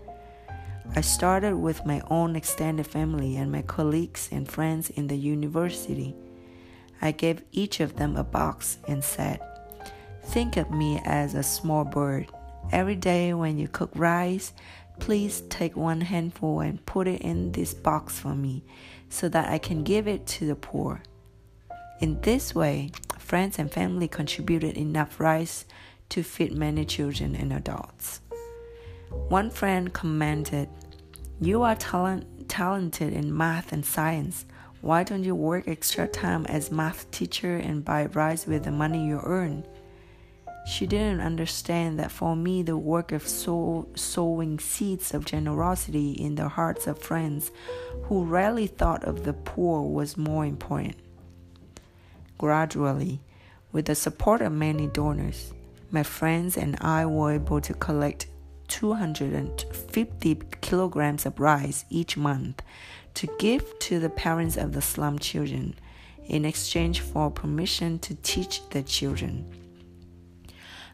I 0.95 1.01
started 1.01 1.55
with 1.55 1.85
my 1.85 2.01
own 2.09 2.35
extended 2.35 2.87
family 2.87 3.37
and 3.37 3.51
my 3.51 3.61
colleagues 3.61 4.27
and 4.31 4.49
friends 4.49 4.89
in 4.89 5.07
the 5.07 5.15
university. 5.15 6.15
I 7.01 7.11
gave 7.11 7.43
each 7.51 7.79
of 7.79 7.95
them 7.95 8.17
a 8.17 8.23
box 8.23 8.79
and 8.87 9.03
said, 9.03 9.39
Think 10.25 10.57
of 10.57 10.71
me 10.71 10.99
as 11.05 11.35
a 11.35 11.43
small 11.43 11.85
bird. 11.85 12.27
Every 12.71 12.95
day 12.95 13.33
when 13.33 13.57
you 13.59 13.67
cook 13.67 13.91
rice, 13.93 14.51
please 14.99 15.41
take 15.49 15.77
one 15.77 16.01
handful 16.01 16.59
and 16.59 16.85
put 16.85 17.07
it 17.07 17.21
in 17.21 17.51
this 17.51 17.73
box 17.73 18.19
for 18.19 18.35
me 18.35 18.63
so 19.09 19.29
that 19.29 19.49
I 19.49 19.59
can 19.59 19.83
give 19.83 20.07
it 20.07 20.25
to 20.27 20.47
the 20.47 20.55
poor. 20.55 21.03
In 21.99 22.19
this 22.21 22.55
way, 22.55 22.91
friends 23.17 23.59
and 23.59 23.71
family 23.71 24.07
contributed 24.07 24.75
enough 24.75 25.19
rice 25.19 25.65
to 26.09 26.23
feed 26.23 26.51
many 26.51 26.83
children 26.83 27.35
and 27.35 27.53
adults. 27.53 28.21
One 29.09 29.49
friend 29.49 29.91
commented, 29.91 30.69
You 31.41 31.63
are 31.63 31.75
talent, 31.75 32.49
talented 32.49 33.13
in 33.13 33.35
math 33.35 33.71
and 33.71 33.85
science. 33.85 34.45
Why 34.81 35.05
don't 35.05 35.23
you 35.23 35.35
work 35.35 35.69
extra 35.69 36.05
time 36.05 36.45
as 36.47 36.69
math 36.69 37.09
teacher 37.11 37.55
and 37.55 37.85
buy 37.85 38.07
rice 38.07 38.45
with 38.45 38.65
the 38.65 38.71
money 38.71 39.07
you 39.07 39.21
earn? 39.23 39.63
She 40.67 40.85
didn't 40.85 41.21
understand 41.21 41.97
that 41.97 42.11
for 42.11 42.35
me, 42.35 42.61
the 42.61 42.75
work 42.75 43.13
of 43.13 43.25
sow, 43.25 43.87
sowing 43.95 44.59
seeds 44.59 45.13
of 45.13 45.23
generosity 45.23 46.11
in 46.11 46.35
the 46.35 46.49
hearts 46.49 46.87
of 46.87 46.99
friends 46.99 47.51
who 48.03 48.25
rarely 48.25 48.67
thought 48.67 49.05
of 49.05 49.23
the 49.23 49.31
poor 49.33 49.81
was 49.81 50.17
more 50.17 50.45
important. 50.45 50.97
Gradually, 52.37 53.21
with 53.71 53.85
the 53.85 53.95
support 53.95 54.41
of 54.41 54.51
many 54.51 54.87
donors, 54.87 55.53
my 55.89 56.03
friends 56.03 56.57
and 56.57 56.75
I 56.81 57.05
were 57.05 57.31
able 57.31 57.61
to 57.61 57.73
collect 57.73 58.27
250 58.69 60.41
kilograms 60.61 61.25
of 61.25 61.39
rice 61.39 61.85
each 61.89 62.15
month 62.15 62.61
to 63.15 63.27
give 63.39 63.77
to 63.79 63.99
the 63.99 64.09
parents 64.09 64.55
of 64.55 64.71
the 64.71 64.81
slum 64.81 65.19
children 65.19 65.75
in 66.25 66.45
exchange 66.45 67.01
for 67.01 67.29
permission 67.29 67.99
to 67.99 68.15
teach 68.15 68.61
the 68.69 68.83
children. 68.83 69.45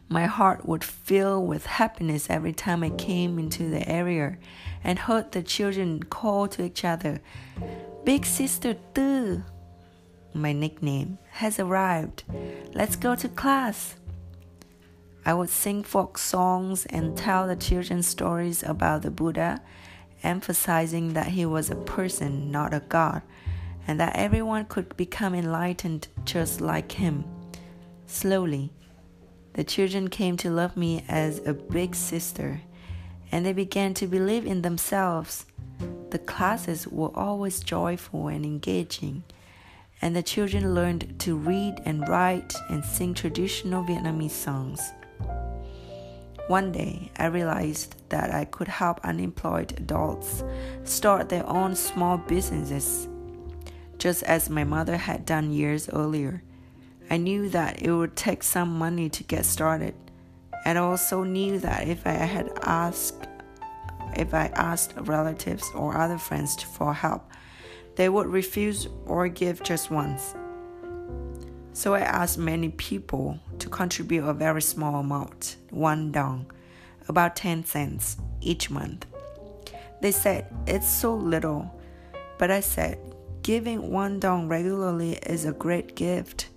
My 0.08 0.26
heart 0.26 0.66
would 0.66 0.84
fill 0.84 1.44
with 1.44 1.66
happiness 1.66 2.30
every 2.30 2.52
time 2.52 2.82
I 2.82 2.90
came 2.90 3.38
into 3.38 3.68
the 3.68 3.88
area 3.88 4.38
and 4.84 4.98
heard 4.98 5.32
the 5.32 5.42
children 5.42 6.02
call 6.04 6.46
to 6.48 6.64
each 6.64 6.84
other, 6.84 7.20
Big 8.04 8.24
Sister 8.24 8.76
Tu, 8.94 9.42
my 10.32 10.52
nickname, 10.52 11.18
has 11.32 11.58
arrived. 11.58 12.22
Let's 12.72 12.94
go 12.94 13.16
to 13.16 13.28
class. 13.28 13.96
I 15.26 15.34
would 15.34 15.50
sing 15.50 15.82
folk 15.82 16.18
songs 16.18 16.86
and 16.86 17.16
tell 17.16 17.48
the 17.48 17.56
children 17.56 18.04
stories 18.04 18.62
about 18.62 19.02
the 19.02 19.10
Buddha, 19.10 19.60
emphasizing 20.22 21.14
that 21.14 21.26
he 21.26 21.44
was 21.44 21.68
a 21.68 21.74
person, 21.74 22.52
not 22.52 22.72
a 22.72 22.78
god, 22.78 23.22
and 23.88 23.98
that 23.98 24.14
everyone 24.14 24.66
could 24.66 24.96
become 24.96 25.34
enlightened 25.34 26.06
just 26.24 26.60
like 26.60 26.92
him. 26.92 27.24
Slowly, 28.06 28.72
the 29.54 29.64
children 29.64 30.06
came 30.10 30.36
to 30.36 30.48
love 30.48 30.76
me 30.76 31.04
as 31.08 31.44
a 31.44 31.54
big 31.54 31.96
sister, 31.96 32.60
and 33.32 33.44
they 33.44 33.52
began 33.52 33.94
to 33.94 34.06
believe 34.06 34.46
in 34.46 34.62
themselves. 34.62 35.44
The 36.10 36.20
classes 36.20 36.86
were 36.86 37.10
always 37.18 37.58
joyful 37.58 38.28
and 38.28 38.44
engaging, 38.44 39.24
and 40.00 40.14
the 40.14 40.22
children 40.22 40.72
learned 40.72 41.18
to 41.18 41.36
read 41.36 41.82
and 41.84 42.08
write 42.08 42.54
and 42.68 42.84
sing 42.84 43.12
traditional 43.12 43.82
Vietnamese 43.82 44.30
songs. 44.30 44.92
One 46.48 46.70
day, 46.70 47.10
I 47.18 47.26
realized 47.26 47.96
that 48.10 48.32
I 48.32 48.44
could 48.44 48.68
help 48.68 49.00
unemployed 49.02 49.74
adults 49.78 50.44
start 50.84 51.28
their 51.28 51.44
own 51.48 51.74
small 51.74 52.18
businesses, 52.18 53.08
just 53.98 54.22
as 54.22 54.48
my 54.48 54.62
mother 54.62 54.96
had 54.96 55.26
done 55.26 55.50
years 55.52 55.88
earlier. 55.88 56.44
I 57.10 57.16
knew 57.16 57.48
that 57.48 57.82
it 57.82 57.90
would 57.90 58.14
take 58.14 58.44
some 58.44 58.78
money 58.78 59.08
to 59.10 59.24
get 59.24 59.44
started, 59.44 59.96
and 60.64 60.78
also 60.78 61.24
knew 61.24 61.58
that 61.58 61.88
if 61.88 62.06
I 62.06 62.12
had 62.12 62.52
asked 62.62 63.26
if 64.14 64.32
I 64.32 64.46
asked 64.54 64.94
relatives 64.96 65.68
or 65.74 65.96
other 65.96 66.16
friends 66.16 66.62
for 66.62 66.94
help, 66.94 67.28
they 67.96 68.08
would 68.08 68.28
refuse 68.28 68.88
or 69.04 69.28
give 69.28 69.62
just 69.64 69.90
once. 69.90 70.34
So 71.76 71.92
I 71.92 72.00
asked 72.00 72.38
many 72.38 72.70
people 72.70 73.38
to 73.58 73.68
contribute 73.68 74.26
a 74.26 74.32
very 74.32 74.62
small 74.62 74.98
amount, 75.00 75.56
one 75.68 76.10
dong, 76.10 76.50
about 77.06 77.36
10 77.36 77.66
cents 77.66 78.16
each 78.40 78.70
month. 78.70 79.04
They 80.00 80.10
said 80.10 80.46
it's 80.66 80.88
so 80.88 81.14
little, 81.14 81.70
but 82.38 82.50
I 82.50 82.60
said 82.60 82.98
giving 83.42 83.90
one 83.90 84.20
dong 84.20 84.48
regularly 84.48 85.16
is 85.26 85.44
a 85.44 85.52
great 85.52 85.94
gift. 85.94 86.48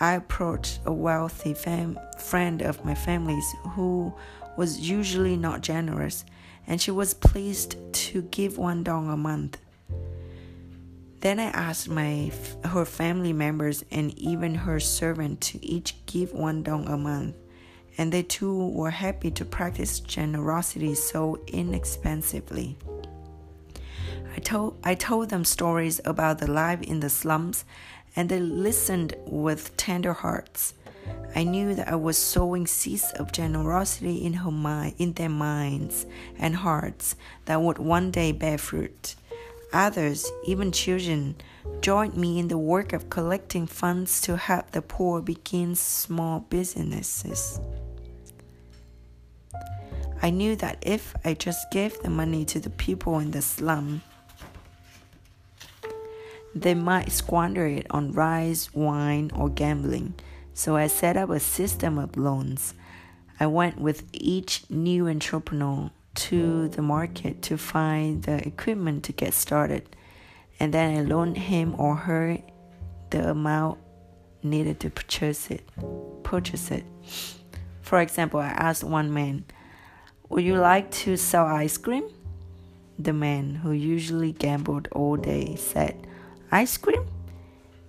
I 0.00 0.14
approached 0.14 0.80
a 0.84 0.92
wealthy 0.92 1.54
fam- 1.54 2.00
friend 2.18 2.60
of 2.60 2.84
my 2.84 2.96
family's 2.96 3.48
who 3.76 4.12
was 4.56 4.80
usually 4.80 5.36
not 5.36 5.60
generous, 5.60 6.24
and 6.66 6.82
she 6.82 6.90
was 6.90 7.14
pleased 7.14 7.76
to 7.92 8.22
give 8.22 8.58
one 8.58 8.82
dong 8.82 9.10
a 9.10 9.16
month. 9.16 9.58
Then 11.20 11.40
I 11.40 11.44
asked 11.44 11.88
my 11.88 12.30
her 12.64 12.84
family 12.84 13.32
members 13.32 13.84
and 13.90 14.16
even 14.18 14.54
her 14.54 14.78
servant 14.78 15.40
to 15.42 15.64
each 15.64 15.96
give 16.06 16.32
one 16.32 16.62
dong 16.62 16.86
a 16.88 16.96
month, 16.96 17.34
and 17.98 18.12
they 18.12 18.22
too 18.22 18.68
were 18.68 18.90
happy 18.90 19.30
to 19.32 19.44
practice 19.44 20.00
generosity 20.00 20.94
so 20.94 21.40
inexpensively. 21.46 22.76
I 24.34 24.38
told 24.40 24.78
I 24.84 24.94
told 24.94 25.30
them 25.30 25.44
stories 25.44 26.00
about 26.04 26.38
the 26.38 26.50
life 26.50 26.82
in 26.82 27.00
the 27.00 27.08
slums, 27.08 27.64
and 28.14 28.28
they 28.28 28.40
listened 28.40 29.14
with 29.26 29.76
tender 29.76 30.12
hearts. 30.12 30.74
I 31.34 31.44
knew 31.44 31.74
that 31.74 31.88
I 31.88 31.96
was 31.96 32.18
sowing 32.18 32.66
seeds 32.66 33.12
of 33.12 33.32
generosity 33.32 34.24
in 34.24 34.34
her 34.34 34.50
mind, 34.50 34.94
in 34.98 35.12
their 35.14 35.28
minds 35.28 36.04
and 36.38 36.56
hearts 36.56 37.16
that 37.46 37.62
would 37.62 37.78
one 37.78 38.10
day 38.10 38.32
bear 38.32 38.58
fruit. 38.58 39.14
Others, 39.76 40.32
even 40.46 40.72
children, 40.72 41.36
joined 41.82 42.16
me 42.16 42.38
in 42.38 42.48
the 42.48 42.56
work 42.56 42.94
of 42.94 43.10
collecting 43.10 43.66
funds 43.66 44.22
to 44.22 44.38
help 44.38 44.70
the 44.70 44.80
poor 44.80 45.20
begin 45.20 45.74
small 45.74 46.40
businesses. 46.48 47.60
I 50.22 50.30
knew 50.30 50.56
that 50.56 50.78
if 50.80 51.14
I 51.26 51.34
just 51.34 51.70
gave 51.70 52.00
the 52.00 52.08
money 52.08 52.46
to 52.46 52.58
the 52.58 52.70
people 52.70 53.18
in 53.18 53.32
the 53.32 53.42
slum, 53.42 54.00
they 56.54 56.72
might 56.72 57.12
squander 57.12 57.66
it 57.66 57.86
on 57.90 58.12
rice, 58.12 58.72
wine, 58.72 59.30
or 59.34 59.50
gambling. 59.50 60.14
So 60.54 60.74
I 60.74 60.86
set 60.86 61.18
up 61.18 61.28
a 61.28 61.38
system 61.38 61.98
of 61.98 62.16
loans. 62.16 62.72
I 63.38 63.46
went 63.46 63.78
with 63.78 64.04
each 64.14 64.64
new 64.70 65.06
entrepreneur 65.06 65.90
to 66.16 66.68
the 66.68 66.82
market 66.82 67.42
to 67.42 67.56
find 67.56 68.22
the 68.22 68.46
equipment 68.46 69.04
to 69.04 69.12
get 69.12 69.34
started, 69.34 69.94
and 70.58 70.72
then 70.72 70.96
I 70.96 71.02
loaned 71.02 71.36
him 71.36 71.74
or 71.78 71.96
her 71.96 72.38
the 73.10 73.30
amount 73.30 73.78
needed 74.42 74.80
to 74.80 74.90
purchase 74.90 75.50
it. 75.50 75.68
Purchase 76.22 76.70
it. 76.70 76.84
For 77.82 78.00
example, 78.00 78.40
I 78.40 78.48
asked 78.48 78.82
one 78.82 79.12
man, 79.12 79.44
"Would 80.28 80.44
you 80.44 80.56
like 80.56 80.90
to 81.06 81.16
sell 81.16 81.46
ice 81.46 81.76
cream?" 81.78 82.08
The 82.98 83.12
man, 83.12 83.56
who 83.56 83.72
usually 83.72 84.32
gambled 84.32 84.88
all 84.92 85.16
day, 85.16 85.56
said, 85.56 86.06
"Ice 86.50 86.76
cream? 86.78 87.04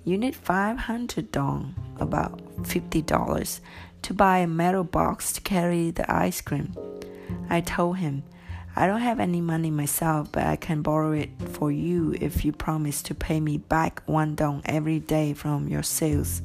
You 0.04 0.18
need 0.18 0.36
500 0.36 1.32
dong, 1.32 1.76
about 2.00 2.42
$50, 2.64 3.62
to 4.04 4.14
buy 4.14 4.40
a 4.40 4.48
metal 4.48 4.84
box 4.84 5.34
to 5.34 5.42
carry 5.42 5.92
the 5.92 6.06
ice 6.12 6.42
cream." 6.42 6.76
I 7.50 7.62
told 7.62 7.98
him, 7.98 8.24
I 8.76 8.86
don't 8.86 9.02
have 9.02 9.20
any 9.20 9.42
money 9.42 9.72
myself, 9.72 10.32
but 10.32 10.46
I 10.46 10.56
can 10.56 10.82
borrow 10.82 11.12
it 11.12 11.32
for 11.54 11.72
you 11.72 12.16
if 12.22 12.46
you 12.46 12.52
promise 12.52 13.02
to 13.04 13.16
pay 13.16 13.40
me 13.40 13.58
back 13.58 14.04
one 14.06 14.36
dong 14.36 14.62
every 14.66 15.00
day 15.00 15.34
from 15.34 15.68
your 15.68 15.82
sales. 15.82 16.42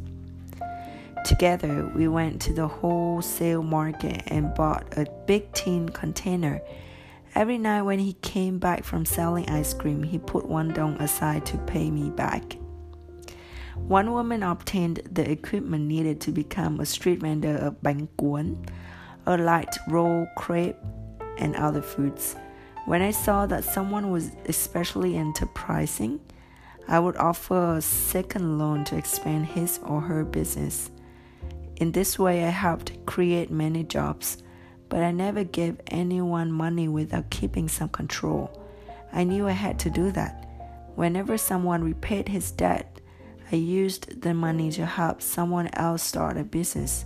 Together, 1.24 1.92
we 1.94 2.08
went 2.08 2.40
to 2.42 2.52
the 2.52 2.66
wholesale 2.66 3.62
market 3.62 4.22
and 4.26 4.54
bought 4.54 4.86
a 4.96 5.06
big 5.26 5.52
tin 5.52 5.88
container. 5.90 6.60
Every 7.34 7.58
night 7.58 7.82
when 7.82 7.98
he 7.98 8.14
came 8.14 8.58
back 8.58 8.82
from 8.84 9.04
selling 9.04 9.48
ice 9.48 9.74
cream, 9.74 10.02
he 10.02 10.18
put 10.18 10.46
one 10.46 10.72
dong 10.72 11.00
aside 11.00 11.46
to 11.46 11.58
pay 11.58 11.90
me 11.90 12.10
back. 12.10 12.56
One 13.76 14.12
woman 14.12 14.42
obtained 14.42 15.02
the 15.10 15.30
equipment 15.30 15.86
needed 15.86 16.20
to 16.22 16.32
become 16.32 16.80
a 16.80 16.86
street 16.86 17.20
vendor 17.20 17.56
of 17.56 17.82
bánh 17.82 18.08
cuốn, 18.18 18.56
a 19.26 19.36
light 19.36 19.76
roll 19.88 20.26
crepe, 20.36 20.76
and 21.38 21.56
other 21.56 21.82
foods. 21.82 22.36
When 22.86 23.02
I 23.02 23.10
saw 23.10 23.46
that 23.46 23.64
someone 23.64 24.10
was 24.10 24.32
especially 24.46 25.16
enterprising, 25.16 26.20
I 26.88 26.98
would 26.98 27.16
offer 27.16 27.76
a 27.76 27.82
second 27.82 28.58
loan 28.58 28.84
to 28.84 28.96
expand 28.96 29.46
his 29.46 29.78
or 29.84 30.00
her 30.00 30.24
business. 30.24 30.90
In 31.76 31.92
this 31.92 32.18
way, 32.18 32.44
I 32.44 32.48
helped 32.50 33.06
create 33.06 33.50
many 33.50 33.84
jobs, 33.84 34.42
but 34.88 35.02
I 35.02 35.10
never 35.10 35.44
gave 35.44 35.80
anyone 35.86 36.52
money 36.52 36.88
without 36.88 37.30
keeping 37.30 37.68
some 37.68 37.88
control. 37.88 38.50
I 39.12 39.24
knew 39.24 39.46
I 39.46 39.52
had 39.52 39.78
to 39.80 39.90
do 39.90 40.10
that. 40.12 40.48
Whenever 40.94 41.38
someone 41.38 41.84
repaid 41.84 42.28
his 42.28 42.50
debt, 42.50 43.00
I 43.50 43.56
used 43.56 44.22
the 44.22 44.34
money 44.34 44.70
to 44.72 44.86
help 44.86 45.22
someone 45.22 45.68
else 45.74 46.02
start 46.02 46.36
a 46.36 46.44
business. 46.44 47.04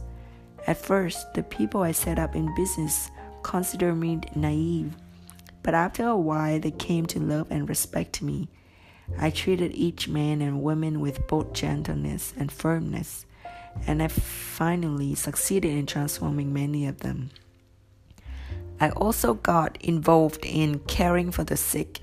At 0.67 0.77
first, 0.77 1.33
the 1.35 1.45
people 1.45 1.83
I 1.83 1.93
set 1.93 2.19
up 2.19 2.35
in 2.35 2.55
business 2.57 3.11
considered 3.43 3.95
me 3.95 4.21
naive, 4.35 4.97
but 5.62 5.75
after 5.75 6.07
a 6.09 6.17
while, 6.17 6.59
they 6.59 6.73
came 6.73 7.07
to 7.07 7.21
love 7.21 7.49
and 7.51 7.69
respect 7.69 8.21
me. 8.21 8.49
I 9.21 9.31
treated 9.31 9.73
each 9.75 10.09
man 10.09 10.41
and 10.43 10.62
woman 10.62 11.01
with 11.01 11.29
both 11.29 11.53
gentleness 11.53 12.35
and 12.37 12.51
firmness, 12.51 13.25
and 13.87 14.03
I 14.03 14.09
finally 14.09 15.14
succeeded 15.14 15.71
in 15.71 15.87
transforming 15.87 16.53
many 16.53 16.87
of 16.87 16.99
them. 17.01 17.31
I 18.81 18.91
also 18.91 19.35
got 19.35 19.79
involved 19.81 20.45
in 20.45 20.81
caring 20.81 21.31
for 21.31 21.45
the 21.45 21.57
sick. 21.57 22.01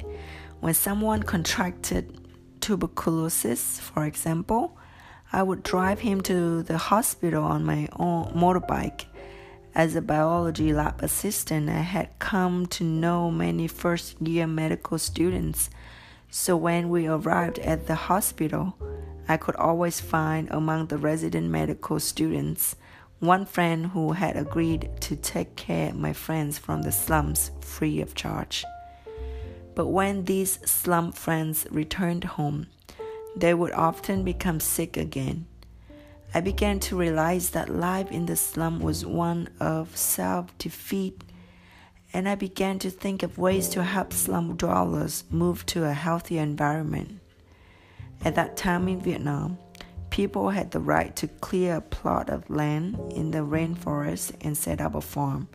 When 0.62 0.74
someone 0.74 1.24
contracted 1.24 2.20
tuberculosis, 2.62 3.80
for 3.80 4.06
example, 4.06 4.78
I 5.36 5.42
would 5.42 5.64
drive 5.64 6.02
him 6.02 6.22
to 6.22 6.62
the 6.62 6.78
hospital 6.78 7.44
on 7.44 7.66
my 7.66 7.90
own 7.98 8.26
motorbike. 8.36 9.06
As 9.74 9.96
a 9.96 10.02
biology 10.02 10.72
lab 10.72 11.02
assistant, 11.02 11.72
I 11.72 11.82
had 11.82 12.20
come 12.20 12.68
to 12.68 12.84
know 12.84 13.32
many 13.32 13.68
first 13.68 14.22
year 14.22 14.46
medical 14.46 15.00
students. 15.00 15.72
So 16.30 16.56
when 16.56 16.90
we 16.90 17.08
arrived 17.08 17.58
at 17.60 17.88
the 17.88 17.96
hospital, 17.96 18.76
I 19.28 19.38
could 19.38 19.56
always 19.56 20.00
find 20.00 20.50
among 20.52 20.88
the 20.88 21.00
resident 21.00 21.48
medical 21.50 22.00
students 22.00 22.76
one 23.20 23.48
friend 23.48 23.88
who 23.88 24.12
had 24.12 24.38
agreed 24.38 24.92
to 25.00 25.16
take 25.16 25.56
care 25.56 25.90
of 25.90 25.96
my 25.96 26.14
friends 26.14 26.60
from 26.60 26.84
the 26.84 26.92
slums 26.92 27.50
free 27.62 28.02
of 28.02 28.14
charge. 28.14 28.64
But 29.74 29.88
when 29.88 30.26
these 30.26 30.60
slum 30.70 31.12
friends 31.12 31.66
returned 31.72 32.26
home, 32.26 32.68
they 33.36 33.54
would 33.54 33.72
often 33.74 34.24
become 34.24 34.60
sick 34.60 34.98
again. 34.98 35.48
I 36.34 36.42
began 36.42 36.80
to 36.82 36.98
realize 36.98 37.52
that 37.52 37.70
life 37.70 38.12
in 38.12 38.26
the 38.26 38.36
slum 38.36 38.80
was 38.80 39.06
one 39.06 39.50
of 39.60 39.96
self 39.96 40.58
defeat, 40.58 41.24
and 42.14 42.28
I 42.28 42.36
began 42.36 42.80
to 42.80 42.90
think 42.90 43.24
of 43.24 43.38
ways 43.38 43.70
to 43.70 43.84
help 43.84 44.14
slum 44.14 44.56
dwellers 44.56 45.24
move 45.30 45.66
to 45.68 45.86
a 45.86 45.94
healthier 45.94 46.42
environment. 46.42 47.20
At 48.26 48.36
that 48.36 48.58
time 48.58 48.88
in 48.88 49.02
Vietnam, 49.02 49.58
People 50.14 50.52
had 50.52 50.70
the 50.70 50.80
right 50.80 51.16
to 51.16 51.28
clear 51.28 51.78
a 51.78 51.82
plot 51.82 52.30
of 52.30 52.48
land 52.48 53.00
in 53.16 53.32
the 53.32 53.40
rainforest 53.40 54.34
and 54.42 54.56
set 54.56 54.80
up 54.80 54.94
a 54.94 55.02
farm. 55.02 55.48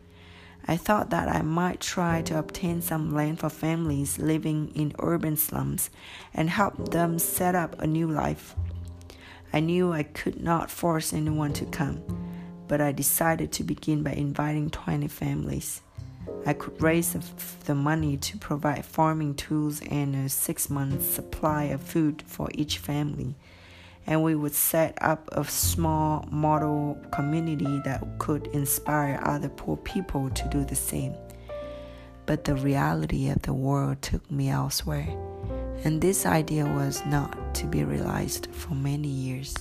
I 0.67 0.77
thought 0.77 1.09
that 1.09 1.27
I 1.27 1.41
might 1.41 1.79
try 1.79 2.21
to 2.23 2.37
obtain 2.37 2.81
some 2.81 3.13
land 3.13 3.39
for 3.39 3.49
families 3.49 4.19
living 4.19 4.71
in 4.75 4.93
urban 4.99 5.35
slums 5.37 5.89
and 6.33 6.49
help 6.49 6.91
them 6.91 7.17
set 7.17 7.55
up 7.55 7.81
a 7.81 7.87
new 7.87 8.07
life. 8.07 8.55
I 9.51 9.61
knew 9.61 9.91
I 9.91 10.03
could 10.03 10.41
not 10.41 10.69
force 10.69 11.11
anyone 11.11 11.53
to 11.53 11.65
come, 11.65 12.03
but 12.67 12.81
I 12.81 12.91
decided 12.91 13.51
to 13.53 13.63
begin 13.63 14.03
by 14.03 14.11
inviting 14.11 14.69
20 14.69 15.07
families. 15.07 15.81
I 16.45 16.53
could 16.53 16.81
raise 16.81 17.15
the 17.65 17.75
money 17.75 18.17
to 18.17 18.37
provide 18.37 18.85
farming 18.85 19.35
tools 19.35 19.81
and 19.89 20.15
a 20.15 20.29
six 20.29 20.69
month 20.69 21.03
supply 21.13 21.63
of 21.65 21.81
food 21.81 22.21
for 22.27 22.49
each 22.53 22.77
family 22.77 23.35
and 24.09 24.23
we 24.23 24.33
would 24.33 24.55
set 24.55 24.97
up 25.01 25.29
a 25.33 25.45
small 25.45 26.27
model 26.31 26.99
community 27.11 27.79
that 27.85 28.03
could 28.17 28.47
inspire 28.47 29.19
other 29.23 29.49
poor 29.49 29.77
people 29.77 30.31
to 30.31 30.49
do 30.49 30.65
the 30.65 30.75
same. 30.75 31.13
But 32.25 32.43
the 32.43 32.55
reality 32.55 33.29
of 33.29 33.43
the 33.43 33.53
world 33.53 34.01
took 34.01 34.29
me 34.31 34.49
elsewhere, 34.49 35.07
and 35.83 36.01
this 36.01 36.25
idea 36.25 36.65
was 36.65 37.05
not 37.05 37.53
to 37.55 37.67
be 37.67 37.83
realized 37.83 38.47
for 38.51 38.73
many 38.73 39.07
years. 39.07 39.53